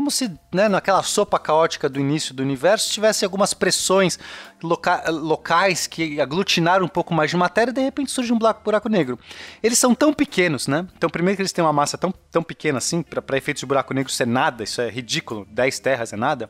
como 0.00 0.10
se 0.10 0.32
né, 0.50 0.66
naquela 0.66 1.02
sopa 1.02 1.38
caótica 1.38 1.86
do 1.86 2.00
início 2.00 2.32
do 2.32 2.42
universo 2.42 2.90
tivesse 2.90 3.22
algumas 3.22 3.52
pressões 3.52 4.18
loca 4.62 5.10
locais 5.10 5.86
que 5.86 6.18
aglutinaram 6.18 6.86
um 6.86 6.88
pouco 6.88 7.12
mais 7.12 7.30
de 7.30 7.36
matéria 7.36 7.70
e 7.70 7.74
de 7.74 7.82
repente 7.82 8.10
surge 8.10 8.32
um 8.32 8.38
buraco, 8.38 8.88
negro. 8.88 9.18
Eles 9.62 9.78
são 9.78 9.94
tão 9.94 10.14
pequenos, 10.14 10.66
né? 10.66 10.86
Então, 10.96 11.10
primeiro 11.10 11.36
que 11.36 11.42
eles 11.42 11.52
têm 11.52 11.62
uma 11.62 11.72
massa 11.72 11.98
tão, 11.98 12.14
tão 12.30 12.42
pequena 12.42 12.78
assim, 12.78 13.02
para 13.02 13.36
efeitos 13.36 13.60
de 13.60 13.66
buraco 13.66 13.92
negro 13.92 14.10
isso 14.10 14.22
é 14.22 14.26
nada, 14.26 14.64
isso 14.64 14.80
é 14.80 14.88
ridículo, 14.88 15.46
10 15.50 15.78
terras 15.80 16.14
é 16.14 16.16
nada. 16.16 16.48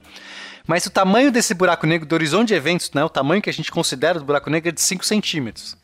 Mas 0.64 0.86
o 0.86 0.90
tamanho 0.90 1.32
desse 1.32 1.52
buraco 1.52 1.88
negro, 1.88 2.06
do 2.06 2.12
horizonte 2.12 2.48
de 2.48 2.54
eventos, 2.54 2.92
né, 2.92 3.02
o 3.02 3.08
tamanho 3.08 3.42
que 3.42 3.50
a 3.50 3.52
gente 3.52 3.72
considera 3.72 4.20
do 4.20 4.24
buraco 4.24 4.48
negro 4.48 4.68
é 4.68 4.72
de 4.72 4.80
5 4.80 5.04
centímetros. 5.04 5.76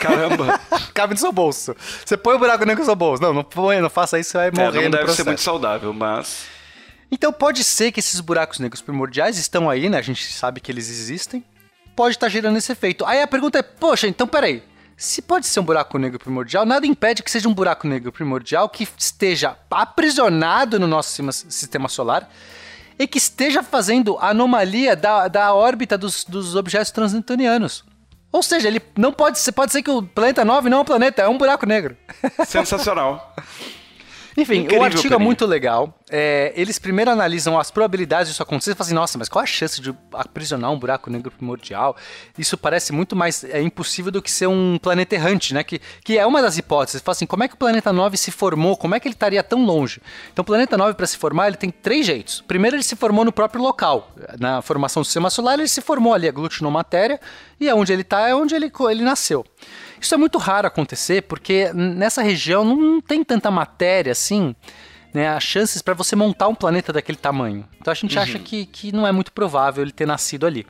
Caramba! 0.00 0.58
Cabe 0.92 1.14
no 1.14 1.20
seu 1.20 1.30
bolso. 1.30 1.76
Você 2.04 2.16
põe 2.16 2.34
o 2.34 2.38
buraco 2.40 2.64
negro 2.64 2.80
no 2.80 2.86
seu 2.86 2.96
bolso. 2.96 3.22
Não, 3.22 3.32
não 3.32 3.44
põe, 3.44 3.80
não 3.80 3.90
faça 3.90 4.18
isso, 4.18 4.30
você 4.30 4.38
vai 4.38 4.50
morrer. 4.50 4.80
É, 4.80 4.82
não 4.88 4.90
deve 4.90 5.12
ser 5.12 5.24
muito 5.24 5.40
saudável, 5.40 5.92
mas. 5.92 6.61
Então 7.12 7.30
pode 7.30 7.62
ser 7.62 7.92
que 7.92 8.00
esses 8.00 8.18
buracos 8.20 8.58
negros 8.58 8.80
primordiais 8.80 9.36
estão 9.36 9.68
aí, 9.68 9.90
né? 9.90 9.98
A 9.98 10.02
gente 10.02 10.32
sabe 10.32 10.62
que 10.62 10.72
eles 10.72 10.88
existem. 10.88 11.44
Pode 11.94 12.16
estar 12.16 12.30
gerando 12.30 12.56
esse 12.56 12.72
efeito. 12.72 13.04
Aí 13.04 13.20
a 13.20 13.26
pergunta 13.26 13.58
é, 13.58 13.62
poxa, 13.62 14.08
então 14.08 14.26
peraí. 14.26 14.62
Se 14.96 15.20
pode 15.20 15.46
ser 15.46 15.60
um 15.60 15.64
buraco 15.64 15.98
negro 15.98 16.18
primordial, 16.18 16.64
nada 16.64 16.86
impede 16.86 17.22
que 17.22 17.30
seja 17.30 17.48
um 17.48 17.52
buraco 17.54 17.86
negro 17.86 18.10
primordial 18.10 18.66
que 18.68 18.88
esteja 18.96 19.58
aprisionado 19.70 20.80
no 20.80 20.86
nosso 20.86 21.22
sistema 21.32 21.88
solar 21.88 22.30
e 22.98 23.06
que 23.06 23.18
esteja 23.18 23.62
fazendo 23.62 24.16
anomalia 24.18 24.96
da, 24.96 25.28
da 25.28 25.52
órbita 25.52 25.98
dos, 25.98 26.24
dos 26.24 26.56
objetos 26.56 26.92
transneptunianos. 26.92 27.84
Ou 28.30 28.42
seja, 28.42 28.68
ele 28.68 28.80
não 28.96 29.12
pode 29.12 29.38
ser, 29.38 29.52
pode 29.52 29.72
ser 29.72 29.82
que 29.82 29.90
o 29.90 30.02
planeta 30.02 30.44
9 30.44 30.70
não 30.70 30.78
é 30.78 30.80
um 30.80 30.84
planeta, 30.84 31.22
é 31.22 31.28
um 31.28 31.36
buraco 31.36 31.66
negro. 31.66 31.94
Sensacional. 32.46 33.34
Enfim, 34.36 34.60
Incrível, 34.60 34.80
o 34.80 34.84
artigo 34.84 35.14
é 35.14 35.18
muito 35.18 35.44
legal. 35.44 35.98
É, 36.10 36.52
eles 36.56 36.78
primeiro 36.78 37.10
analisam 37.10 37.58
as 37.58 37.70
probabilidades 37.70 38.28
disso 38.28 38.42
acontecer 38.42 38.72
e 38.72 38.74
falam 38.74 38.86
assim, 38.86 38.94
nossa, 38.94 39.18
mas 39.18 39.28
qual 39.28 39.42
a 39.42 39.46
chance 39.46 39.80
de 39.80 39.94
aprisionar 40.12 40.70
um 40.70 40.78
buraco 40.78 41.10
negro 41.10 41.30
primordial? 41.30 41.96
Isso 42.38 42.56
parece 42.56 42.92
muito 42.92 43.14
mais 43.14 43.44
é, 43.44 43.60
impossível 43.60 44.10
do 44.10 44.22
que 44.22 44.30
ser 44.30 44.46
um 44.46 44.78
planeta 44.78 45.14
errante, 45.14 45.52
né? 45.52 45.62
Que, 45.62 45.80
que 46.04 46.18
é 46.18 46.26
uma 46.26 46.40
das 46.40 46.56
hipóteses. 46.56 47.02
Fala 47.02 47.12
assim, 47.12 47.26
como 47.26 47.44
é 47.44 47.48
que 47.48 47.54
o 47.54 47.58
planeta 47.58 47.92
9 47.92 48.16
se 48.16 48.30
formou? 48.30 48.76
Como 48.76 48.94
é 48.94 49.00
que 49.00 49.06
ele 49.06 49.14
estaria 49.14 49.42
tão 49.42 49.64
longe? 49.64 50.00
Então, 50.32 50.42
o 50.42 50.46
planeta 50.46 50.76
9, 50.76 50.94
para 50.94 51.06
se 51.06 51.18
formar, 51.18 51.48
ele 51.48 51.56
tem 51.56 51.70
três 51.70 52.06
jeitos. 52.06 52.40
Primeiro, 52.40 52.76
ele 52.76 52.82
se 52.82 52.96
formou 52.96 53.24
no 53.24 53.32
próprio 53.32 53.62
local. 53.62 54.12
Na 54.38 54.62
formação 54.62 55.02
do 55.02 55.06
sistema 55.06 55.30
solar, 55.30 55.58
ele 55.58 55.68
se 55.68 55.80
formou 55.80 56.14
ali, 56.14 56.28
aglutinou 56.28 56.70
matéria, 56.70 57.20
e 57.60 57.70
onde 57.72 57.92
ele 57.92 58.02
está 58.02 58.28
é 58.28 58.34
onde 58.34 58.54
ele, 58.54 58.72
ele 58.90 59.02
nasceu. 59.02 59.44
Isso 60.02 60.14
é 60.14 60.18
muito 60.18 60.36
raro 60.36 60.66
acontecer 60.66 61.22
porque 61.22 61.72
nessa 61.72 62.22
região 62.22 62.64
não 62.64 63.00
tem 63.00 63.22
tanta 63.22 63.52
matéria 63.52 64.10
assim, 64.10 64.54
né? 65.14 65.28
As 65.28 65.44
chances 65.44 65.80
para 65.80 65.94
você 65.94 66.16
montar 66.16 66.48
um 66.48 66.54
planeta 66.56 66.92
daquele 66.92 67.16
tamanho. 67.16 67.64
Então 67.80 67.92
a 67.92 67.94
gente 67.94 68.16
uhum. 68.16 68.22
acha 68.22 68.38
que, 68.40 68.66
que 68.66 68.90
não 68.90 69.06
é 69.06 69.12
muito 69.12 69.32
provável 69.32 69.82
ele 69.82 69.92
ter 69.92 70.04
nascido 70.04 70.44
ali. 70.44 70.66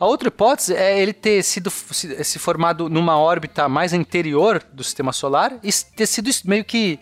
A 0.00 0.04
outra 0.04 0.28
hipótese 0.28 0.74
é 0.74 1.00
ele 1.00 1.12
ter 1.12 1.42
sido 1.44 1.70
se, 1.70 2.24
se 2.24 2.38
formado 2.40 2.88
numa 2.90 3.16
órbita 3.16 3.68
mais 3.68 3.92
interior 3.92 4.62
do 4.72 4.82
sistema 4.82 5.12
solar 5.12 5.54
e 5.62 5.70
ter 5.94 6.06
sido 6.06 6.28
meio 6.44 6.64
que 6.64 6.98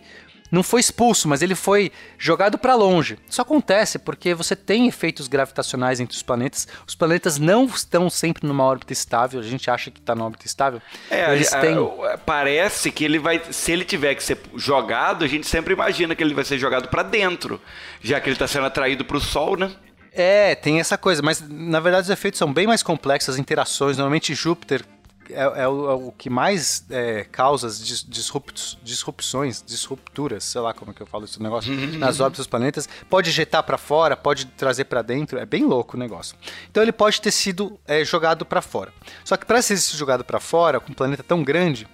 não 0.55 0.63
foi 0.63 0.79
expulso, 0.79 1.27
mas 1.27 1.41
ele 1.41 1.53
foi 1.53 1.91
jogado 2.17 2.57
para 2.57 2.73
longe. 2.73 3.19
Isso 3.29 3.41
acontece 3.41 3.99
porque 3.99 4.33
você 4.33 4.55
tem 4.55 4.87
efeitos 4.87 5.27
gravitacionais 5.27 5.99
entre 5.99 6.15
os 6.15 6.23
planetas. 6.23 6.67
Os 6.87 6.95
planetas 6.95 7.37
não 7.37 7.65
estão 7.65 8.09
sempre 8.09 8.47
numa 8.47 8.63
órbita 8.63 8.93
estável. 8.93 9.39
A 9.39 9.43
gente 9.43 9.69
acha 9.69 9.91
que 9.91 9.99
está 9.99 10.15
numa 10.15 10.25
órbita 10.25 10.45
estável. 10.45 10.81
É, 11.11 11.33
Eles 11.33 11.53
a, 11.53 11.59
têm... 11.59 11.75
a, 11.75 12.17
parece 12.17 12.89
que 12.89 13.03
ele 13.03 13.19
vai, 13.19 13.41
se 13.51 13.71
ele 13.71 13.83
tiver 13.83 14.15
que 14.15 14.23
ser 14.23 14.39
jogado, 14.55 15.25
a 15.25 15.27
gente 15.27 15.45
sempre 15.45 15.73
imagina 15.73 16.15
que 16.15 16.23
ele 16.23 16.33
vai 16.33 16.45
ser 16.45 16.57
jogado 16.57 16.87
para 16.87 17.03
dentro, 17.03 17.61
já 18.01 18.19
que 18.21 18.29
ele 18.29 18.35
está 18.35 18.47
sendo 18.47 18.65
atraído 18.65 19.03
para 19.03 19.17
o 19.17 19.21
Sol, 19.21 19.57
né? 19.57 19.71
É, 20.13 20.55
tem 20.55 20.79
essa 20.79 20.97
coisa, 20.97 21.21
mas 21.21 21.43
na 21.45 21.81
verdade 21.81 22.05
os 22.05 22.09
efeitos 22.09 22.37
são 22.37 22.51
bem 22.53 22.65
mais 22.65 22.81
complexos, 22.81 23.35
as 23.35 23.39
interações. 23.39 23.97
Normalmente 23.97 24.33
Júpiter 24.33 24.85
é, 25.29 25.41
é, 25.41 25.67
o, 25.67 25.89
é, 25.89 25.93
o, 25.93 26.11
que 26.11 26.29
mais 26.29 26.85
é, 26.89 27.23
causa 27.23 27.67
disrupt, 28.07 28.77
disrupções, 28.83 29.63
disrupturas, 29.65 30.43
sei 30.43 30.61
lá 30.61 30.73
como 30.73 30.91
é 30.91 30.93
que 30.93 31.01
eu 31.01 31.07
falo 31.07 31.25
esse 31.25 31.41
negócio, 31.41 31.71
nas 31.97 32.19
órbitas 32.19 32.45
dos 32.45 32.47
planetas. 32.47 32.87
Pode 33.09 33.29
ejetar 33.29 33.63
para 33.63 33.77
fora, 33.77 34.15
pode 34.15 34.45
trazer 34.45 34.85
para 34.85 35.01
dentro, 35.01 35.39
é 35.39 35.45
bem 35.45 35.63
louco 35.65 35.95
o 35.95 35.99
negócio. 35.99 36.37
Então 36.69 36.83
ele 36.83 36.91
pode 36.91 37.21
ter 37.21 37.31
sido 37.31 37.79
é, 37.87 38.03
jogado 38.03 38.45
para 38.45 38.61
fora. 38.61 38.93
Só 39.23 39.37
que 39.37 39.45
para 39.45 39.61
ser 39.61 39.77
jogado 39.97 40.23
para 40.23 40.39
fora, 40.39 40.79
com 40.79 40.91
um 40.91 40.95
planeta 40.95 41.23
tão 41.23 41.43
grande, 41.43 41.87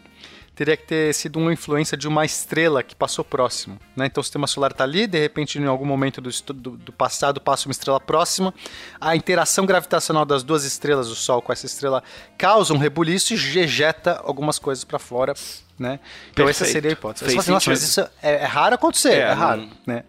teria 0.61 0.77
que 0.77 0.85
ter 0.85 1.11
sido 1.15 1.39
uma 1.39 1.51
influência 1.51 1.97
de 1.97 2.07
uma 2.07 2.23
estrela 2.23 2.83
que 2.83 2.95
passou 2.95 3.25
próximo. 3.25 3.79
Né? 3.95 4.05
Então 4.05 4.21
o 4.21 4.23
sistema 4.23 4.45
solar 4.45 4.69
está 4.69 4.83
ali, 4.83 5.07
de 5.07 5.19
repente, 5.19 5.57
em 5.57 5.65
algum 5.65 5.85
momento 5.85 6.21
do, 6.21 6.29
do, 6.53 6.77
do, 6.77 6.91
passado, 6.91 7.41
passa 7.41 7.67
uma 7.67 7.71
estrela 7.71 7.99
próxima. 7.99 8.53
A 8.99 9.15
interação 9.15 9.65
gravitacional 9.65 10.23
das 10.23 10.43
duas 10.43 10.63
estrelas, 10.63 11.07
o 11.07 11.15
Sol 11.15 11.41
com 11.41 11.51
essa 11.51 11.65
estrela, 11.65 12.03
causa 12.37 12.75
um 12.75 12.77
rebuliço 12.77 13.33
e 13.33 13.57
ejeta 13.57 14.21
algumas 14.23 14.59
coisas 14.59 14.83
para 14.83 14.99
fora. 14.99 15.33
Né? 15.79 15.99
Então 16.29 16.45
Perfeito. 16.45 16.63
essa 16.63 16.65
seria 16.65 16.91
a 16.91 16.93
hipótese. 16.93 17.25
Você 17.25 17.31
fala 17.31 17.41
assim, 17.41 17.51
Nossa, 17.53 17.69
mas 17.71 17.81
isso 17.81 18.01
é, 18.21 18.35
é, 18.35 18.45
raro 18.45 18.75
acontecer, 18.75 19.13
é, 19.13 19.19
é 19.21 19.31
raro. 19.31 19.61
Não... 19.61 19.71
Né? 19.87 20.03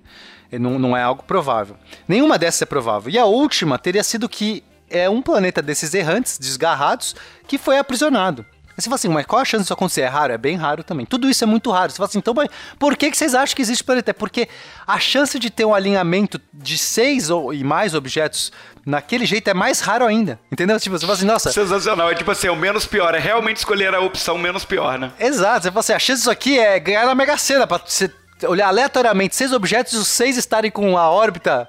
Não, 0.60 0.78
não 0.78 0.94
é 0.94 1.02
algo 1.02 1.22
provável. 1.22 1.78
Nenhuma 2.06 2.36
dessas 2.36 2.60
é 2.60 2.66
provável. 2.66 3.10
E 3.10 3.18
a 3.18 3.24
última 3.24 3.78
teria 3.78 4.04
sido 4.04 4.28
que 4.28 4.62
é 4.90 5.08
um 5.08 5.22
planeta 5.22 5.62
desses 5.62 5.94
errantes, 5.94 6.36
desgarrados, 6.38 7.16
que 7.48 7.56
foi 7.56 7.78
aprisionado. 7.78 8.44
Você 8.76 8.84
fala 8.84 8.94
assim, 8.94 9.08
mas 9.08 9.26
qual 9.26 9.40
a 9.40 9.44
chance 9.44 9.62
disso 9.62 9.72
acontecer? 9.72 10.02
É 10.02 10.06
raro? 10.06 10.32
É 10.32 10.38
bem 10.38 10.56
raro 10.56 10.82
também. 10.82 11.04
Tudo 11.04 11.28
isso 11.28 11.44
é 11.44 11.46
muito 11.46 11.70
raro. 11.70 11.90
Você 11.90 11.96
fala 11.96 12.08
assim, 12.08 12.18
então, 12.18 12.34
mas 12.34 12.48
por 12.78 12.96
que, 12.96 13.10
que 13.10 13.16
vocês 13.16 13.34
acham 13.34 13.54
que 13.54 13.62
existe 13.62 13.84
planeta? 13.84 14.10
É 14.10 14.14
porque 14.14 14.48
a 14.86 14.98
chance 14.98 15.38
de 15.38 15.50
ter 15.50 15.64
um 15.64 15.74
alinhamento 15.74 16.40
de 16.52 16.78
seis 16.78 17.30
ou 17.30 17.52
e 17.52 17.62
mais 17.62 17.94
objetos 17.94 18.50
naquele 18.84 19.26
jeito 19.26 19.48
é 19.48 19.54
mais 19.54 19.80
raro 19.80 20.06
ainda. 20.06 20.38
Entendeu? 20.50 20.78
Tipo, 20.80 20.98
você 20.98 21.06
fala 21.06 21.16
assim, 21.16 21.26
nossa. 21.26 21.52
Sensacional. 21.52 22.10
É 22.10 22.14
tipo 22.14 22.30
assim, 22.30 22.48
o 22.48 22.56
menos 22.56 22.86
pior. 22.86 23.14
É 23.14 23.18
realmente 23.18 23.58
escolher 23.58 23.94
a 23.94 24.00
opção 24.00 24.38
menos 24.38 24.64
pior, 24.64 24.98
né? 24.98 25.12
Exato. 25.18 25.64
Você 25.64 25.70
fala 25.70 25.80
assim, 25.80 25.92
a 25.92 25.98
chance 25.98 26.20
disso 26.20 26.30
aqui 26.30 26.58
é 26.58 26.78
ganhar 26.80 27.06
na 27.06 27.14
Mega 27.14 27.36
Sena. 27.36 27.66
Pra 27.66 27.78
você 27.84 28.10
olhar 28.46 28.68
aleatoriamente 28.68 29.36
seis 29.36 29.52
objetos 29.52 29.92
e 29.92 29.96
os 29.96 30.08
seis 30.08 30.36
estarem 30.36 30.70
com 30.70 30.96
a 30.98 31.08
órbita 31.10 31.68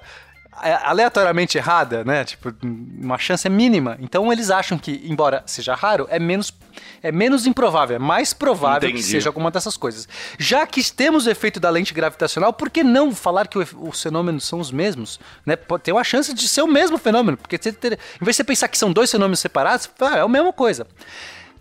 aleatoriamente 0.56 1.58
errada, 1.58 2.04
né? 2.04 2.24
Tipo, 2.24 2.54
uma 2.62 3.18
chance 3.18 3.46
é 3.46 3.50
mínima. 3.50 3.96
Então 4.00 4.32
eles 4.32 4.50
acham 4.50 4.78
que, 4.78 5.02
embora 5.04 5.42
seja 5.46 5.74
raro, 5.74 6.06
é 6.10 6.18
menos, 6.18 6.52
é 7.02 7.10
menos 7.12 7.46
improvável, 7.46 7.96
é 7.96 7.98
mais 7.98 8.32
provável 8.32 8.88
Entendi. 8.88 9.02
que 9.02 9.08
seja 9.08 9.28
alguma 9.28 9.50
dessas 9.50 9.76
coisas. 9.76 10.08
Já 10.38 10.66
que 10.66 10.82
temos 10.92 11.26
o 11.26 11.30
efeito 11.30 11.60
da 11.60 11.70
lente 11.70 11.92
gravitacional, 11.92 12.52
por 12.52 12.70
que 12.70 12.82
não 12.82 13.14
falar 13.14 13.48
que 13.48 13.58
os 13.58 14.02
fenômenos 14.02 14.44
são 14.44 14.60
os 14.60 14.70
mesmos? 14.70 15.20
Né? 15.44 15.56
Ter 15.56 15.92
uma 15.92 16.04
chance 16.04 16.32
de 16.32 16.48
ser 16.48 16.62
o 16.62 16.68
mesmo 16.68 16.98
fenômeno, 16.98 17.36
porque 17.36 17.58
ter, 17.58 17.72
ter, 17.72 17.92
em 17.92 18.24
vez 18.24 18.34
de 18.34 18.36
você 18.36 18.44
pensar 18.44 18.68
que 18.68 18.78
são 18.78 18.92
dois 18.92 19.10
fenômenos 19.10 19.40
separados, 19.40 19.88
ah, 20.00 20.18
é 20.18 20.20
a 20.20 20.28
mesma 20.28 20.52
coisa. 20.52 20.86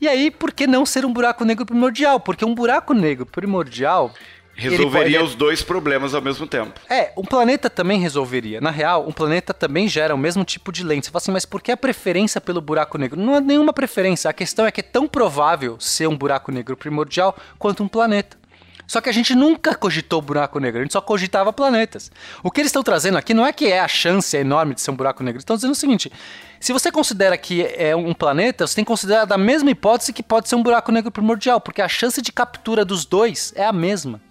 E 0.03 0.07
aí, 0.07 0.29
por 0.29 0.51
que 0.51 0.67
não 0.67 0.85
ser 0.85 1.05
um 1.05 1.13
buraco 1.13 1.45
negro 1.45 1.65
primordial? 1.65 2.19
Porque 2.19 2.43
um 2.43 2.53
buraco 2.53 2.93
negro 2.93 3.25
primordial 3.25 4.13
Resolveria 4.55 5.19
pode... 5.19 5.31
os 5.31 5.35
dois 5.35 5.61
problemas 5.63 6.13
ao 6.13 6.21
mesmo 6.21 6.45
tempo. 6.45 6.79
É, 6.89 7.11
um 7.17 7.23
planeta 7.23 7.69
também 7.69 7.99
resolveria. 7.99 8.61
Na 8.61 8.69
real, 8.69 9.07
um 9.07 9.11
planeta 9.11 9.53
também 9.53 9.87
gera 9.87 10.13
o 10.13 10.17
mesmo 10.17 10.45
tipo 10.45 10.71
de 10.71 10.83
lente. 10.83 11.07
Você 11.07 11.11
fala 11.11 11.21
assim, 11.21 11.31
mas 11.31 11.45
por 11.45 11.61
que 11.61 11.71
a 11.71 11.77
preferência 11.77 12.39
pelo 12.39 12.61
buraco 12.61 12.97
negro? 12.97 13.19
Não 13.19 13.35
é 13.35 13.41
nenhuma 13.41 13.73
preferência. 13.73 14.29
A 14.29 14.33
questão 14.33 14.65
é 14.65 14.71
que 14.71 14.81
é 14.81 14.83
tão 14.83 15.07
provável 15.07 15.79
ser 15.79 16.07
um 16.07 16.15
buraco 16.15 16.51
negro 16.51 16.77
primordial 16.77 17.35
quanto 17.57 17.83
um 17.83 17.87
planeta. 17.87 18.37
Só 18.85 19.01
que 19.01 19.09
a 19.09 19.13
gente 19.13 19.33
nunca 19.33 19.73
cogitou 19.73 20.21
buraco 20.21 20.59
negro, 20.59 20.81
a 20.81 20.83
gente 20.83 20.93
só 20.93 21.01
cogitava 21.01 21.53
planetas. 21.53 22.11
O 22.43 22.51
que 22.51 22.61
eles 22.61 22.69
estão 22.69 22.83
trazendo 22.83 23.17
aqui 23.17 23.33
não 23.33 23.45
é 23.45 23.53
que 23.53 23.65
é 23.65 23.79
a 23.79 23.87
chance 23.87 24.35
enorme 24.35 24.75
de 24.75 24.81
ser 24.81 24.91
um 24.91 24.95
buraco 24.95 25.23
negro, 25.23 25.39
estão 25.39 25.55
dizendo 25.55 25.71
o 25.71 25.75
seguinte: 25.75 26.11
se 26.59 26.73
você 26.73 26.91
considera 26.91 27.37
que 27.37 27.63
é 27.77 27.95
um 27.95 28.13
planeta, 28.13 28.67
você 28.67 28.75
tem 28.75 28.83
que 28.83 28.89
considerar 28.89 29.25
da 29.25 29.37
mesma 29.37 29.71
hipótese 29.71 30.11
que 30.11 30.21
pode 30.21 30.49
ser 30.49 30.55
um 30.55 30.63
buraco 30.63 30.91
negro 30.91 31.09
primordial, 31.09 31.61
porque 31.61 31.81
a 31.81 31.87
chance 31.87 32.21
de 32.21 32.31
captura 32.31 32.83
dos 32.83 33.05
dois 33.05 33.53
é 33.55 33.65
a 33.65 33.73
mesma. 33.73 34.21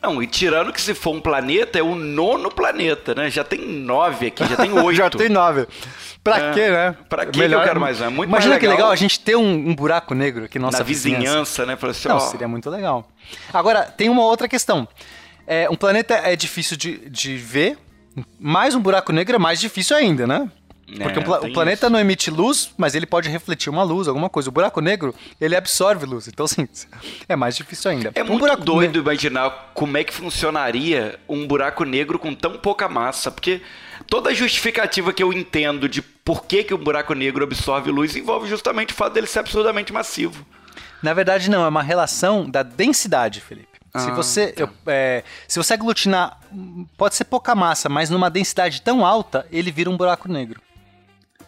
Não, 0.00 0.22
e 0.22 0.26
tirando 0.26 0.72
que 0.72 0.80
se 0.80 0.94
for 0.94 1.14
um 1.14 1.20
planeta, 1.20 1.78
é 1.78 1.82
o 1.82 1.94
nono 1.94 2.50
planeta, 2.50 3.14
né? 3.14 3.28
Já 3.30 3.42
tem 3.42 3.60
nove 3.66 4.28
aqui, 4.28 4.46
já 4.46 4.56
tem 4.56 4.72
oito. 4.78 4.96
já 4.96 5.10
tem 5.10 5.28
nove. 5.28 5.66
Pra 6.22 6.50
é, 6.50 6.52
quê, 6.52 6.68
né? 6.70 6.96
Pra 7.08 7.26
quê 7.26 7.38
Melhor... 7.38 7.58
que 7.58 7.64
eu 7.64 7.68
quero 7.68 7.80
mais? 7.80 8.00
É 8.00 8.08
muito 8.08 8.28
Imagina 8.28 8.50
mais 8.50 8.62
legal. 8.62 8.76
que 8.76 8.80
legal 8.80 8.92
a 8.92 8.96
gente 8.96 9.18
ter 9.20 9.36
um, 9.36 9.70
um 9.70 9.74
buraco 9.74 10.14
negro 10.14 10.44
aqui 10.44 10.58
na 10.58 10.66
nossa 10.66 10.78
na 10.78 10.84
vizinhança. 10.84 11.20
vizinhança 11.20 11.66
né? 11.66 11.78
Assim, 11.80 12.08
Não, 12.08 12.16
ó... 12.16 12.20
seria 12.20 12.48
muito 12.48 12.70
legal. 12.70 13.08
Agora, 13.52 13.82
tem 13.82 14.08
uma 14.08 14.22
outra 14.22 14.48
questão. 14.48 14.86
É, 15.46 15.68
um 15.70 15.76
planeta 15.76 16.14
é 16.14 16.36
difícil 16.36 16.76
de, 16.76 17.08
de 17.08 17.36
ver, 17.36 17.78
mas 18.38 18.74
um 18.74 18.80
buraco 18.80 19.12
negro 19.12 19.34
é 19.34 19.38
mais 19.38 19.58
difícil 19.58 19.96
ainda, 19.96 20.26
né? 20.26 20.48
Porque 20.96 21.18
É, 21.18 21.22
o, 21.22 21.24
pla- 21.24 21.38
tem 21.40 21.50
o 21.50 21.52
planeta 21.52 21.86
isso. 21.86 21.92
não 21.92 22.00
emite 22.00 22.30
luz, 22.30 22.70
mas 22.78 22.94
ele 22.94 23.04
pode 23.04 23.28
refletir 23.28 23.68
uma 23.68 23.82
luz, 23.82 24.08
alguma 24.08 24.30
coisa. 24.30 24.48
O 24.48 24.52
buraco 24.52 24.80
negro, 24.80 25.14
ele 25.40 25.54
absorve 25.54 26.06
luz. 26.06 26.26
Então, 26.28 26.44
assim, 26.46 26.66
é 27.28 27.36
mais 27.36 27.56
difícil 27.56 27.90
ainda. 27.90 28.10
É 28.14 28.22
Um 28.22 28.26
muito 28.26 28.40
buraco 28.40 28.64
doido 28.64 28.80
negro- 28.96 29.02
imaginar 29.02 29.70
como 29.74 29.96
é 29.98 30.02
que 30.04 30.14
funcionaria 30.14 31.18
um 31.28 31.46
buraco 31.46 31.84
negro 31.84 32.18
com 32.18 32.34
tão 32.34 32.52
pouca 32.56 32.88
massa, 32.88 33.30
porque 33.30 33.60
toda 34.06 34.34
justificativa 34.34 35.12
que 35.12 35.22
eu 35.22 35.32
entendo 35.32 35.88
de 35.88 36.00
por 36.00 36.44
que, 36.46 36.64
que 36.64 36.72
um 36.74 36.78
buraco 36.78 37.12
negro 37.14 37.44
absorve 37.44 37.90
luz 37.90 38.16
envolve 38.16 38.48
justamente 38.48 38.92
o 38.92 38.96
fato 38.96 39.12
dele 39.12 39.26
ser 39.26 39.40
absurdamente 39.40 39.92
massivo. 39.92 40.46
Na 41.02 41.12
verdade, 41.12 41.50
não, 41.50 41.64
é 41.64 41.68
uma 41.68 41.82
relação 41.82 42.48
da 42.48 42.62
densidade, 42.62 43.40
Felipe. 43.40 43.68
se, 43.96 44.10
Ah, 44.10 44.14
você, 44.14 44.48
tá. 44.52 44.62
eu- 44.62 44.70
é, 44.86 45.22
se 45.46 45.58
você 45.62 45.74
aglutinar, 45.74 46.38
pode 46.96 47.14
ser 47.14 47.24
pouca 47.24 47.54
massa, 47.54 47.88
mas 47.88 48.10
numa 48.10 48.28
densidade 48.30 48.80
tão 48.82 49.04
alta, 49.04 49.46
ele 49.52 49.70
vira 49.70 49.88
um 49.90 49.96
buraco 49.96 50.28
negro. 50.28 50.60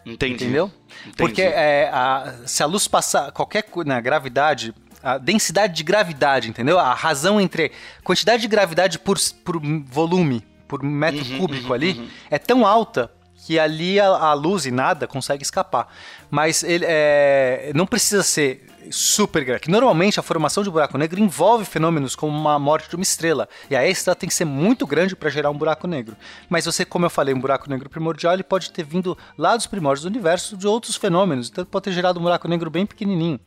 Entendi. 0.05 0.43
Entendeu? 0.45 0.71
Entendi. 1.01 1.15
Porque 1.17 1.41
é, 1.41 1.89
a- 1.93 2.33
se 2.45 2.63
a 2.63 2.65
luz 2.65 2.87
passar 2.87 3.31
qualquer 3.31 3.63
coisa 3.63 3.87
na 3.89 4.01
gravidade, 4.01 4.73
a 5.03 5.17
densidade 5.17 5.73
de 5.73 5.83
gravidade, 5.83 6.49
entendeu? 6.49 6.79
A 6.79 6.93
razão 6.93 7.39
entre 7.39 7.71
quantidade 8.03 8.41
de 8.41 8.47
gravidade 8.47 8.99
por, 8.99 9.17
por 9.43 9.59
volume, 9.85 10.45
por 10.67 10.83
metro 10.83 11.23
Uhum, 11.25 11.37
cúbico 11.39 11.73
ali, 11.73 12.09
é 12.29 12.37
tão 12.37 12.65
alta 12.65 13.11
que 13.45 13.57
ali 13.59 13.99
a, 13.99 14.07
a 14.07 14.33
luz 14.33 14.65
e 14.67 14.71
nada 14.71 15.07
consegue 15.07 15.43
escapar. 15.43 15.87
Mas 16.29 16.63
ele 16.63 16.85
é, 16.87 17.71
não 17.73 17.85
precisa 17.87 18.21
ser 18.23 18.67
super 18.89 19.43
grande. 19.43 19.61
que 19.61 19.71
Normalmente 19.71 20.19
a 20.19 20.23
formação 20.23 20.63
de 20.63 20.69
buraco 20.69 20.97
negro 20.97 21.19
envolve 21.19 21.65
fenômenos 21.65 22.15
como 22.15 22.35
uma 22.37 22.57
morte 22.57 22.89
de 22.89 22.95
uma 22.95 23.03
estrela. 23.03 23.47
E 23.69 23.75
a 23.75 23.87
estrela 23.87 24.15
tem 24.15 24.27
que 24.27 24.33
ser 24.35 24.45
muito 24.45 24.87
grande 24.87 25.15
para 25.15 25.29
gerar 25.29 25.49
um 25.49 25.57
buraco 25.57 25.87
negro. 25.87 26.15
Mas 26.49 26.65
você, 26.65 26.83
como 26.85 27.05
eu 27.05 27.09
falei, 27.09 27.33
um 27.33 27.39
buraco 27.39 27.69
negro 27.69 27.89
primordial, 27.89 28.33
ele 28.33 28.43
pode 28.43 28.71
ter 28.71 28.83
vindo 28.83 29.17
lá 29.37 29.55
dos 29.55 29.67
primórdios 29.67 30.03
do 30.03 30.07
universo 30.07 30.57
de 30.57 30.67
outros 30.67 30.95
fenômenos. 30.95 31.49
Então 31.49 31.65
pode 31.65 31.83
ter 31.83 31.91
gerado 31.91 32.19
um 32.19 32.23
buraco 32.23 32.47
negro 32.47 32.69
bem 32.69 32.85
pequenininho. 32.85 33.39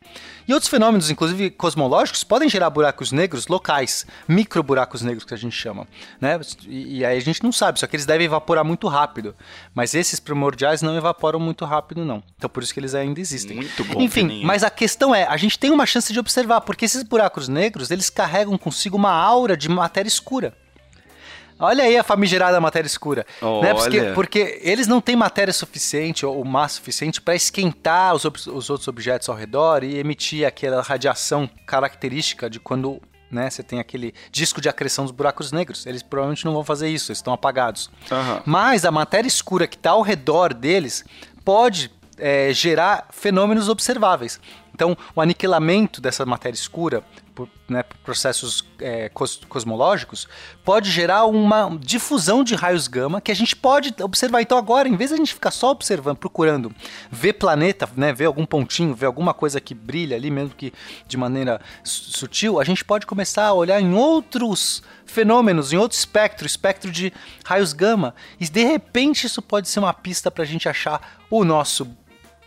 E 0.47 0.53
outros 0.53 0.69
fenômenos, 0.69 1.09
inclusive 1.09 1.49
cosmológicos, 1.51 2.23
podem 2.23 2.47
gerar 2.49 2.69
buracos 2.69 3.11
negros 3.11 3.47
locais, 3.47 4.05
micro 4.27 4.61
buracos 4.63 5.01
negros 5.01 5.25
que 5.25 5.33
a 5.33 5.37
gente 5.37 5.55
chama, 5.55 5.87
né? 6.21 6.39
E, 6.67 6.99
e 6.99 7.05
aí 7.05 7.17
a 7.17 7.21
gente 7.21 7.43
não 7.43 7.51
sabe, 7.51 7.79
só 7.79 7.87
que 7.87 7.95
eles 7.95 8.05
devem 8.05 8.25
evaporar 8.25 8.63
muito 8.63 8.87
rápido. 8.87 9.35
Mas 9.73 9.93
esses 9.95 10.19
primordiais 10.19 10.81
não 10.81 10.95
evaporam 10.95 11.39
muito 11.39 11.65
rápido 11.65 12.05
não. 12.05 12.23
Então 12.37 12.49
por 12.49 12.63
isso 12.63 12.73
que 12.73 12.79
eles 12.79 12.93
ainda 12.95 13.19
existem. 13.19 13.57
Muito 13.57 13.83
bom, 13.83 14.01
Enfim, 14.01 14.27
Peninha. 14.27 14.45
mas 14.45 14.63
a 14.63 14.69
questão 14.69 15.13
é, 15.13 15.24
a 15.27 15.37
gente 15.37 15.57
tem 15.57 15.71
uma 15.71 15.85
chance 15.85 16.11
de 16.11 16.19
observar, 16.19 16.61
porque 16.61 16.85
esses 16.85 17.03
buracos 17.03 17.47
negros, 17.47 17.91
eles 17.91 18.09
carregam 18.09 18.57
consigo 18.57 18.97
uma 18.97 19.11
aura 19.11 19.55
de 19.55 19.69
matéria 19.69 20.07
escura. 20.07 20.53
Olha 21.57 21.85
aí 21.85 21.97
a 21.97 22.03
famigerada 22.03 22.59
matéria 22.59 22.87
escura. 22.87 23.25
Né? 23.61 23.73
Porque, 23.73 24.01
porque 24.13 24.59
eles 24.61 24.87
não 24.87 24.99
têm 24.99 25.15
matéria 25.15 25.53
suficiente 25.53 26.25
ou 26.25 26.43
massa 26.43 26.75
suficiente 26.75 27.21
para 27.21 27.33
esquentar 27.33 28.13
os, 28.13 28.25
os 28.25 28.69
outros 28.69 28.87
objetos 28.87 29.29
ao 29.29 29.35
redor 29.35 29.83
e 29.83 29.97
emitir 29.97 30.45
aquela 30.45 30.81
radiação 30.81 31.49
característica 31.65 32.49
de 32.49 32.59
quando 32.59 33.01
né, 33.31 33.49
você 33.49 33.63
tem 33.63 33.79
aquele 33.79 34.13
disco 34.31 34.59
de 34.59 34.67
acreção 34.67 35.05
dos 35.05 35.11
buracos 35.11 35.51
negros. 35.53 35.85
Eles 35.85 36.03
provavelmente 36.03 36.43
não 36.43 36.53
vão 36.53 36.63
fazer 36.63 36.89
isso, 36.89 37.11
eles 37.11 37.19
estão 37.19 37.33
apagados. 37.33 37.89
Aham. 38.11 38.41
Mas 38.45 38.83
a 38.83 38.91
matéria 38.91 39.27
escura 39.27 39.65
que 39.65 39.77
está 39.77 39.91
ao 39.91 40.01
redor 40.01 40.53
deles 40.53 41.05
pode 41.43 41.89
é, 42.17 42.51
gerar 42.53 43.07
fenômenos 43.11 43.69
observáveis. 43.69 44.39
Então, 44.75 44.95
o 45.15 45.21
aniquilamento 45.21 46.01
dessa 46.01 46.25
matéria 46.25 46.55
escura 46.55 47.01
por, 47.33 47.49
né, 47.67 47.81
por 47.81 47.97
processos 47.99 48.63
é, 48.79 49.07
cos- 49.09 49.41
cosmológicos 49.47 50.27
pode 50.63 50.91
gerar 50.91 51.25
uma 51.25 51.77
difusão 51.81 52.43
de 52.43 52.55
raios 52.55 52.87
gama 52.89 53.19
que 53.21 53.31
a 53.31 53.35
gente 53.35 53.55
pode 53.55 53.93
observar. 54.03 54.41
Então, 54.41 54.57
agora, 54.57 54.87
em 54.89 54.95
vez 54.97 55.09
de 55.11 55.13
a 55.13 55.17
gente 55.17 55.33
ficar 55.33 55.51
só 55.51 55.71
observando, 55.71 56.17
procurando 56.17 56.73
ver 57.09 57.33
planeta, 57.33 57.89
né, 57.95 58.11
ver 58.11 58.25
algum 58.25 58.45
pontinho, 58.45 58.93
ver 58.93 59.05
alguma 59.05 59.33
coisa 59.33 59.61
que 59.61 59.73
brilha 59.73 60.15
ali, 60.17 60.29
mesmo 60.29 60.53
que 60.53 60.73
de 61.07 61.15
maneira 61.15 61.61
su- 61.83 62.11
sutil, 62.17 62.59
a 62.59 62.63
gente 62.65 62.83
pode 62.83 63.05
começar 63.05 63.45
a 63.45 63.53
olhar 63.53 63.81
em 63.81 63.93
outros 63.93 64.83
fenômenos, 65.05 65.71
em 65.71 65.77
outro 65.77 65.97
espectro, 65.97 66.45
espectro 66.45 66.91
de 66.91 67.13
raios 67.45 67.71
gama. 67.71 68.13
E 68.39 68.47
de 68.49 68.63
repente 68.65 69.25
isso 69.25 69.41
pode 69.41 69.69
ser 69.69 69.79
uma 69.79 69.93
pista 69.93 70.29
para 70.29 70.43
a 70.43 70.47
gente 70.47 70.67
achar 70.67 71.19
o 71.29 71.45
nosso 71.45 71.87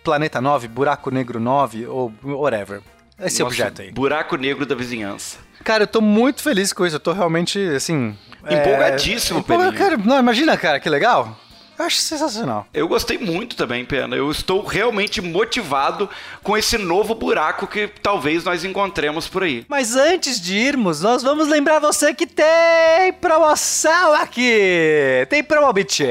planeta 0.08 0.40
9, 0.40 0.68
buraco 0.68 1.10
negro 1.10 1.38
9 1.38 1.86
ou 1.86 2.10
whatever. 2.24 2.80
Esse 3.20 3.42
Nosso 3.42 3.44
objeto 3.52 3.82
aí. 3.82 3.90
Buraco 3.90 4.36
negro 4.36 4.64
da 4.64 4.74
vizinhança. 4.74 5.36
Cara, 5.62 5.82
eu 5.82 5.86
tô 5.86 6.00
muito 6.00 6.42
feliz 6.42 6.72
com 6.72 6.86
isso. 6.86 6.96
Eu 6.96 7.00
tô 7.00 7.12
realmente, 7.12 7.58
assim. 7.76 8.16
Empolgadíssimo, 8.48 9.38
é... 9.38 9.40
Empolga- 9.40 9.64
Peninha. 9.72 9.78
cara, 9.78 9.96
não, 9.98 10.18
Imagina, 10.18 10.56
cara, 10.56 10.80
que 10.80 10.88
legal. 10.88 11.36
Eu 11.78 11.84
acho 11.84 11.96
sensacional. 11.98 12.66
Eu 12.74 12.88
gostei 12.88 13.18
muito 13.18 13.54
também, 13.54 13.84
Pena. 13.84 14.16
Eu 14.16 14.30
estou 14.30 14.64
realmente 14.64 15.20
motivado 15.20 16.08
com 16.42 16.56
esse 16.56 16.76
novo 16.78 17.14
buraco 17.14 17.66
que 17.68 17.86
talvez 18.02 18.42
nós 18.44 18.64
encontremos 18.64 19.28
por 19.28 19.42
aí. 19.44 19.64
Mas 19.68 19.94
antes 19.94 20.40
de 20.40 20.56
irmos, 20.56 21.02
nós 21.02 21.22
vamos 21.22 21.46
lembrar 21.48 21.78
você 21.80 22.14
que 22.14 22.26
tem 22.26 23.12
promoção 23.20 24.14
aqui. 24.14 25.26
Tem 25.28 25.44
Promobit. 25.44 26.04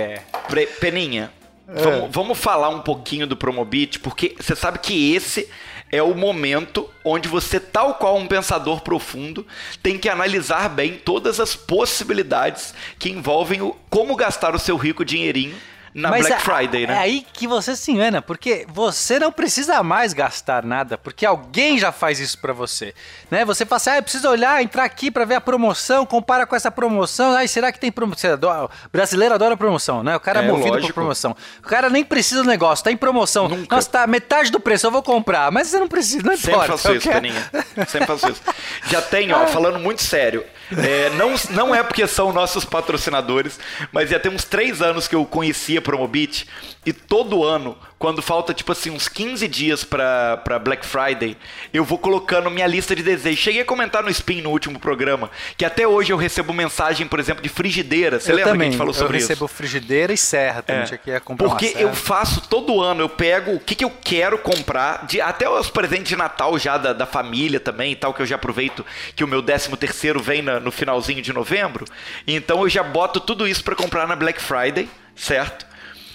Peninha, 0.80 1.32
É. 1.68 1.82
vamos, 1.82 2.10
vamos 2.12 2.38
falar 2.38 2.70
um 2.70 2.82
pouquinho 2.82 3.28
do 3.28 3.36
Promobit, 3.36 4.00
porque 4.00 4.36
você 4.40 4.56
sabe 4.56 4.80
que 4.80 5.14
esse 5.14 5.50
é 5.92 6.02
o 6.02 6.14
momento 6.16 6.90
onde 7.04 7.28
você, 7.28 7.60
tal 7.60 7.96
qual 7.96 8.18
um 8.18 8.28
pensador 8.28 8.82
profundo, 8.82 9.46
tem 9.82 9.98
que 9.98 10.10
analisar 10.10 10.70
bem 10.70 10.94
todas 10.94 11.40
as 11.40 11.56
possibilidades 11.56 12.74
que 13.00 13.10
envolvem 13.10 13.62
o 13.62 13.76
como 13.90 14.16
gastar 14.16 14.56
o 14.56 14.60
seu 14.60 14.76
rico 14.78 15.06
dinheirinho 15.06 15.56
na 15.98 16.10
Black 16.10 16.32
é- 16.32 16.40
Friday, 16.40 16.84
É 16.84 16.88
né? 16.88 16.98
aí 16.98 17.26
que 17.34 17.48
você 17.48 17.76
se 17.76 17.92
engana, 17.92 18.22
porque 18.22 18.66
você 18.70 19.20
não 19.20 19.32
precisa 19.32 19.82
mais 19.84 20.14
gastar 20.14 20.64
nada, 20.64 20.98
porque 20.98 21.26
alguém 21.26 21.78
já 21.78 21.92
faz 21.92 22.20
isso 22.20 22.38
pra 22.40 22.54
você, 22.54 22.94
né? 23.32 23.44
Você 23.46 23.66
fala 23.66 23.78
assim, 23.78 23.90
ah, 23.90 23.98
eu 23.98 24.04
preciso 24.04 24.30
olhar, 24.30 24.62
entrar 24.62 24.84
aqui 24.84 25.10
pra 25.10 25.26
ver 25.26 25.36
a 25.36 25.42
promoção, 25.42 26.06
compara 26.06 26.46
com 26.46 26.56
essa 26.56 26.70
promoção, 26.72 27.34
ai, 27.36 27.48
será 27.48 27.72
que 27.72 27.80
tem 27.80 27.92
promoção? 27.92 28.32
O 28.36 28.70
brasileiro 28.92 29.34
adora 29.34 29.58
promoção, 29.58 30.04
né? 30.04 30.16
O 30.16 30.20
cara 30.20 30.42
é, 30.42 30.46
É, 30.46 30.48
movido 30.48 30.70
lógico. 30.70 30.88
por 30.88 30.94
promoção. 30.94 31.36
O 31.60 31.68
cara 31.68 31.90
nem 31.90 32.04
precisa 32.04 32.44
do 32.44 32.48
negócio, 32.48 32.84
tá 32.84 32.92
em 32.92 32.98
promoção. 32.98 33.48
Nunca. 33.50 33.76
Nossa, 33.76 33.90
tá 33.90 34.08
metade 34.08 34.52
do 34.52 34.60
preço, 34.60 34.86
eu 34.88 34.92
vou 34.92 35.02
comprar, 35.04 35.52
mas 35.52 35.68
você 35.68 35.80
não 35.80 35.88
precisa, 35.88 36.22
não 36.24 36.36
Sempre 36.38 36.52
importa. 36.52 36.72
faço 36.74 36.88
eu 36.90 36.96
isso, 36.96 37.10
quero- 37.10 37.22
Peninha. 37.22 37.50
Sempre 37.88 38.08
faço 38.08 38.30
isso. 38.30 38.42
Já 38.90 39.02
tem, 39.02 39.32
ó, 39.34 39.46
falando 39.48 39.80
muito 39.80 40.02
sério. 40.04 40.44
é, 40.78 41.10
não, 41.12 41.34
não 41.52 41.74
é 41.74 41.82
porque 41.82 42.06
são 42.06 42.32
nossos 42.34 42.66
patrocinadores, 42.66 43.60
mas 43.92 44.10
já 44.10 44.20
tem 44.20 44.32
uns 44.32 44.44
três 44.44 44.82
anos 44.82 45.08
que 45.08 45.16
eu 45.16 45.26
conhecia 45.26 45.80
a 45.80 45.82
Promobit 45.88 46.46
e 46.86 46.92
todo 46.92 47.46
ano, 47.46 47.78
quando 47.98 48.22
falta 48.22 48.54
tipo 48.54 48.72
assim 48.74 48.90
uns 48.92 49.08
15 49.08 49.48
dias 49.48 49.84
pra, 49.86 50.38
pra 50.38 50.60
Black 50.60 50.86
Friday, 50.86 51.38
eu 51.74 51.86
vou 51.86 51.98
colocando 51.98 52.52
minha 52.52 52.68
lista 52.68 52.94
de 52.94 53.02
desejos. 53.02 53.40
Cheguei 53.40 53.62
a 53.62 53.66
comentar 53.66 54.04
no 54.04 54.10
Spin 54.10 54.42
no 54.42 54.50
último 54.50 54.80
programa 54.80 55.32
que 55.58 55.64
até 55.64 55.88
hoje 55.88 56.12
eu 56.12 56.18
recebo 56.18 56.52
mensagem, 56.54 57.08
por 57.08 57.20
exemplo, 57.20 57.42
de 57.42 57.48
frigideira. 57.50 58.20
Você 58.20 58.32
eu 58.32 58.36
lembra 58.36 58.52
também, 58.52 58.68
que 58.68 58.70
a 58.70 58.72
gente 58.72 58.78
falou 58.78 58.94
sobre 58.94 59.16
eu 59.16 59.20
isso? 59.20 59.28
recebo 59.30 59.48
frigideira 59.48 60.12
e 60.12 60.18
serra 60.18 60.62
também, 60.62 60.84
tinha 60.86 60.98
que 60.98 61.20
comprar 61.22 61.48
Porque 61.48 61.74
eu 61.78 61.94
faço 61.94 62.42
todo 62.42 62.82
ano, 62.82 63.02
eu 63.02 63.10
pego 63.10 63.54
o 63.54 63.60
que, 63.60 63.76
que 63.76 63.86
eu 63.86 63.92
quero 64.02 64.38
comprar, 64.38 65.06
de, 65.06 65.22
até 65.22 65.50
os 65.50 65.70
presentes 65.70 66.10
de 66.10 66.16
Natal 66.18 66.58
já 66.60 66.78
da, 66.78 66.92
da 66.92 67.06
família 67.06 67.60
também 67.60 67.94
e 67.94 67.96
tal, 67.96 68.14
que 68.14 68.22
eu 68.22 68.26
já 68.26 68.36
aproveito 68.36 68.86
que 69.16 69.24
o 69.24 69.28
meu 69.28 69.42
13 69.42 69.76
terceiro 69.78 70.20
vem 70.22 70.42
na- 70.42 70.60
no 70.60 70.72
finalzinho 70.72 71.22
de 71.22 71.32
novembro. 71.32 71.86
Então 72.28 72.62
eu 72.62 72.70
já 72.70 72.84
boto 72.84 73.20
tudo 73.20 73.48
isso 73.48 73.64
pra 73.64 73.76
comprar 73.76 74.08
na 74.08 74.16
Black 74.16 74.42
Friday, 74.42 74.90
certo? 75.16 75.66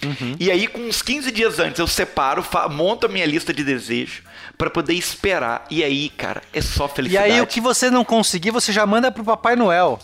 Uhum. 0.05 0.37
E 0.39 0.51
aí, 0.51 0.67
com 0.67 0.81
uns 0.81 1.01
15 1.03 1.31
dias 1.31 1.59
antes, 1.59 1.79
eu 1.79 1.87
separo, 1.87 2.45
monto 2.71 3.07
a 3.07 3.09
minha 3.09 3.25
lista 3.27 3.53
de 3.53 3.63
desejos 3.63 4.23
pra 4.59 4.69
poder 4.69 4.95
esperar. 4.95 5.65
E 5.71 5.83
aí, 5.85 6.09
cara, 6.11 6.43
é 6.53 6.61
só 6.61 6.87
E 6.87 6.89
felicidade. 6.89 7.33
aí, 7.33 7.41
o 7.41 7.47
que 7.47 7.61
você 7.61 7.91
não 7.91 8.05
conseguir, 8.05 8.51
você 8.51 8.73
já 8.73 8.85
manda 8.85 9.11
pro 9.13 9.25
Papai 9.25 9.55
Noel. 9.57 9.99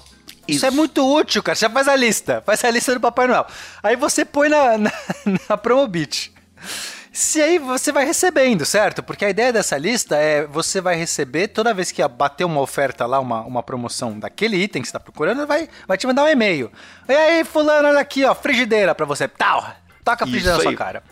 Isso, 0.47 0.59
Isso. 0.59 0.67
é 0.67 0.71
muito 0.71 1.05
útil, 1.07 1.43
cara. 1.43 1.57
Você 1.57 1.67
já 1.67 1.71
faz 1.71 1.89
a 1.89 1.97
lista. 1.97 2.43
Faz 2.47 2.65
a 2.65 2.71
lista 2.71 2.95
do 2.95 3.01
Papai 3.01 3.27
Noel. 3.27 3.47
Aí 3.83 3.97
você 3.97 4.25
põe 4.25 4.49
na, 4.49 4.79
na, 4.79 4.93
na 5.51 5.57
Promobit. 5.59 6.33
Se 7.13 7.43
aí 7.43 7.59
você 7.59 7.91
vai 7.91 8.05
recebendo, 8.07 8.65
certo? 8.65 9.03
Porque 9.03 9.25
a 9.25 9.31
ideia 9.31 9.53
dessa 9.53 9.77
lista 9.77 10.17
é 10.17 10.47
você 10.47 10.81
vai 10.81 10.95
receber 10.95 11.49
toda 11.49 11.75
vez 11.75 11.91
que 11.91 12.07
bater 12.07 12.45
uma 12.45 12.61
oferta 12.61 13.05
lá, 13.07 13.19
uma, 13.19 13.41
uma 13.43 13.63
promoção 13.63 14.17
daquele 14.19 14.57
item 14.57 14.81
que 14.81 14.87
você 14.87 14.91
está 14.91 15.01
procurando, 15.01 15.45
vai, 15.47 15.69
vai 15.87 15.99
te 15.99 16.07
mandar 16.07 16.23
um 16.25 16.29
e-mail. 16.29 16.71
E 17.09 17.13
aí, 17.13 17.45
fulano, 17.45 17.89
olha 17.89 17.99
aqui, 17.99 18.25
ó, 18.25 18.35
frigideira 18.35 18.95
pra 18.95 19.05
você. 19.05 19.27
Tal! 19.27 19.67
Toca 20.09 20.25
a 20.25 20.27
frigideira 20.27 20.57
na 20.57 20.63
sua 20.63 20.75
cara. 20.75 21.03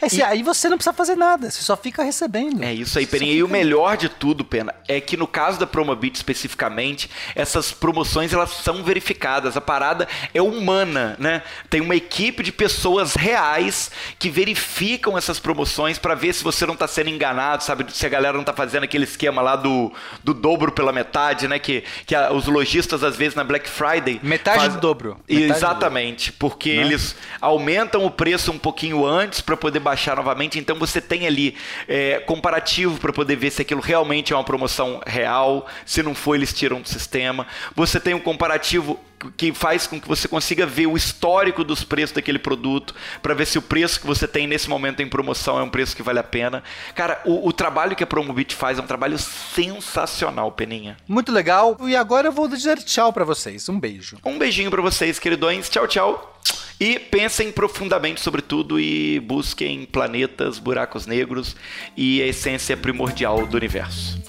Aí, 0.00 0.08
você- 0.10 0.22
aí 0.22 0.42
você 0.42 0.68
não 0.68 0.76
precisa 0.76 0.92
fazer 0.94 1.16
nada, 1.16 1.50
você 1.50 1.62
só 1.62 1.76
fica 1.76 2.02
recebendo. 2.02 2.62
É 2.62 2.72
isso 2.72 2.98
aí, 2.98 3.06
só 3.06 3.16
E 3.16 3.42
o 3.42 3.48
melhor 3.48 3.96
de 3.96 4.08
tudo, 4.08 4.44
Pena, 4.44 4.74
é 4.86 5.00
que 5.00 5.16
no 5.16 5.26
caso 5.26 5.58
da 5.58 5.66
Promobit 5.66 6.16
especificamente, 6.16 7.10
essas 7.34 7.72
promoções 7.72 8.32
elas 8.32 8.50
são 8.50 8.82
verificadas. 8.84 9.56
A 9.56 9.60
parada 9.60 10.06
é 10.32 10.40
humana, 10.40 11.16
né? 11.18 11.42
Tem 11.68 11.80
uma 11.80 11.96
equipe 11.96 12.42
de 12.42 12.52
pessoas 12.52 13.14
reais 13.14 13.90
que 14.18 14.30
verificam 14.30 15.18
essas 15.18 15.38
promoções 15.40 15.98
pra 15.98 16.14
ver 16.14 16.32
se 16.32 16.44
você 16.44 16.64
não 16.64 16.76
tá 16.76 16.86
sendo 16.86 17.10
enganado, 17.10 17.64
sabe? 17.64 17.84
Se 17.92 18.06
a 18.06 18.08
galera 18.08 18.36
não 18.36 18.44
tá 18.44 18.52
fazendo 18.52 18.84
aquele 18.84 19.04
esquema 19.04 19.42
lá 19.42 19.56
do, 19.56 19.92
do 20.22 20.32
dobro 20.32 20.70
pela 20.72 20.92
metade, 20.92 21.48
né? 21.48 21.58
Que, 21.58 21.82
que 22.06 22.14
a- 22.14 22.32
os 22.32 22.46
lojistas, 22.46 23.02
às 23.02 23.16
vezes, 23.16 23.34
na 23.34 23.42
Black 23.44 23.68
Friday. 23.68 24.20
Metade 24.22 24.58
faz- 24.60 24.74
do 24.74 24.80
dobro. 24.80 25.18
Metade 25.28 25.48
do 25.48 25.54
Exatamente, 25.56 26.32
porque 26.32 26.76
Né? 26.76 26.82
eles 26.82 27.16
aumentam 27.40 28.04
o 28.04 28.10
preço 28.10 28.28
preço 28.28 28.52
um 28.52 28.58
pouquinho 28.58 29.06
antes 29.06 29.40
para 29.40 29.56
poder 29.56 29.80
baixar 29.88 30.16
novamente. 30.16 30.58
Então 30.58 30.76
você 30.78 31.00
tem 31.00 31.26
ali 31.26 31.56
é, 31.86 32.20
comparativo 32.20 32.98
para 32.98 33.12
poder 33.12 33.36
ver 33.36 33.50
se 33.50 33.62
aquilo 33.62 33.80
realmente 33.80 34.32
é 34.32 34.36
uma 34.36 34.44
promoção 34.44 35.00
real. 35.06 35.66
Se 35.84 36.02
não 36.02 36.14
for, 36.14 36.34
eles 36.34 36.52
tiram 36.52 36.80
do 36.80 36.88
sistema. 36.88 37.46
Você 37.74 37.98
tem 37.98 38.14
um 38.14 38.20
comparativo 38.20 38.98
que 39.36 39.52
faz 39.52 39.86
com 39.86 40.00
que 40.00 40.06
você 40.06 40.28
consiga 40.28 40.64
ver 40.64 40.86
o 40.86 40.96
histórico 40.96 41.64
dos 41.64 41.82
preços 41.82 42.14
daquele 42.14 42.38
produto, 42.38 42.94
para 43.20 43.34
ver 43.34 43.46
se 43.46 43.58
o 43.58 43.62
preço 43.62 44.00
que 44.00 44.06
você 44.06 44.28
tem 44.28 44.46
nesse 44.46 44.68
momento 44.68 45.00
em 45.00 45.08
promoção 45.08 45.58
é 45.58 45.62
um 45.62 45.68
preço 45.68 45.96
que 45.96 46.02
vale 46.02 46.18
a 46.18 46.24
pena. 46.24 46.62
Cara, 46.94 47.20
o, 47.24 47.48
o 47.48 47.52
trabalho 47.52 47.96
que 47.96 48.04
a 48.04 48.06
Promobit 48.06 48.54
faz 48.54 48.78
é 48.78 48.82
um 48.82 48.86
trabalho 48.86 49.18
sensacional, 49.18 50.52
Peninha. 50.52 50.96
Muito 51.08 51.32
legal. 51.32 51.76
E 51.80 51.96
agora 51.96 52.28
eu 52.28 52.32
vou 52.32 52.46
dizer 52.46 52.78
tchau 52.78 53.12
para 53.12 53.24
vocês. 53.24 53.68
Um 53.68 53.80
beijo. 53.80 54.18
Um 54.24 54.38
beijinho 54.38 54.70
para 54.70 54.82
vocês, 54.82 55.18
queridões. 55.18 55.68
Tchau, 55.68 55.88
tchau. 55.88 56.38
E 56.80 56.98
pensem 56.98 57.50
profundamente 57.50 58.20
sobre 58.20 58.40
tudo 58.40 58.78
e 58.78 59.18
busquem 59.18 59.84
planetas, 59.84 60.60
buracos 60.60 61.06
negros 61.06 61.56
e 61.96 62.22
a 62.22 62.26
essência 62.26 62.76
primordial 62.76 63.46
do 63.46 63.56
universo. 63.56 64.22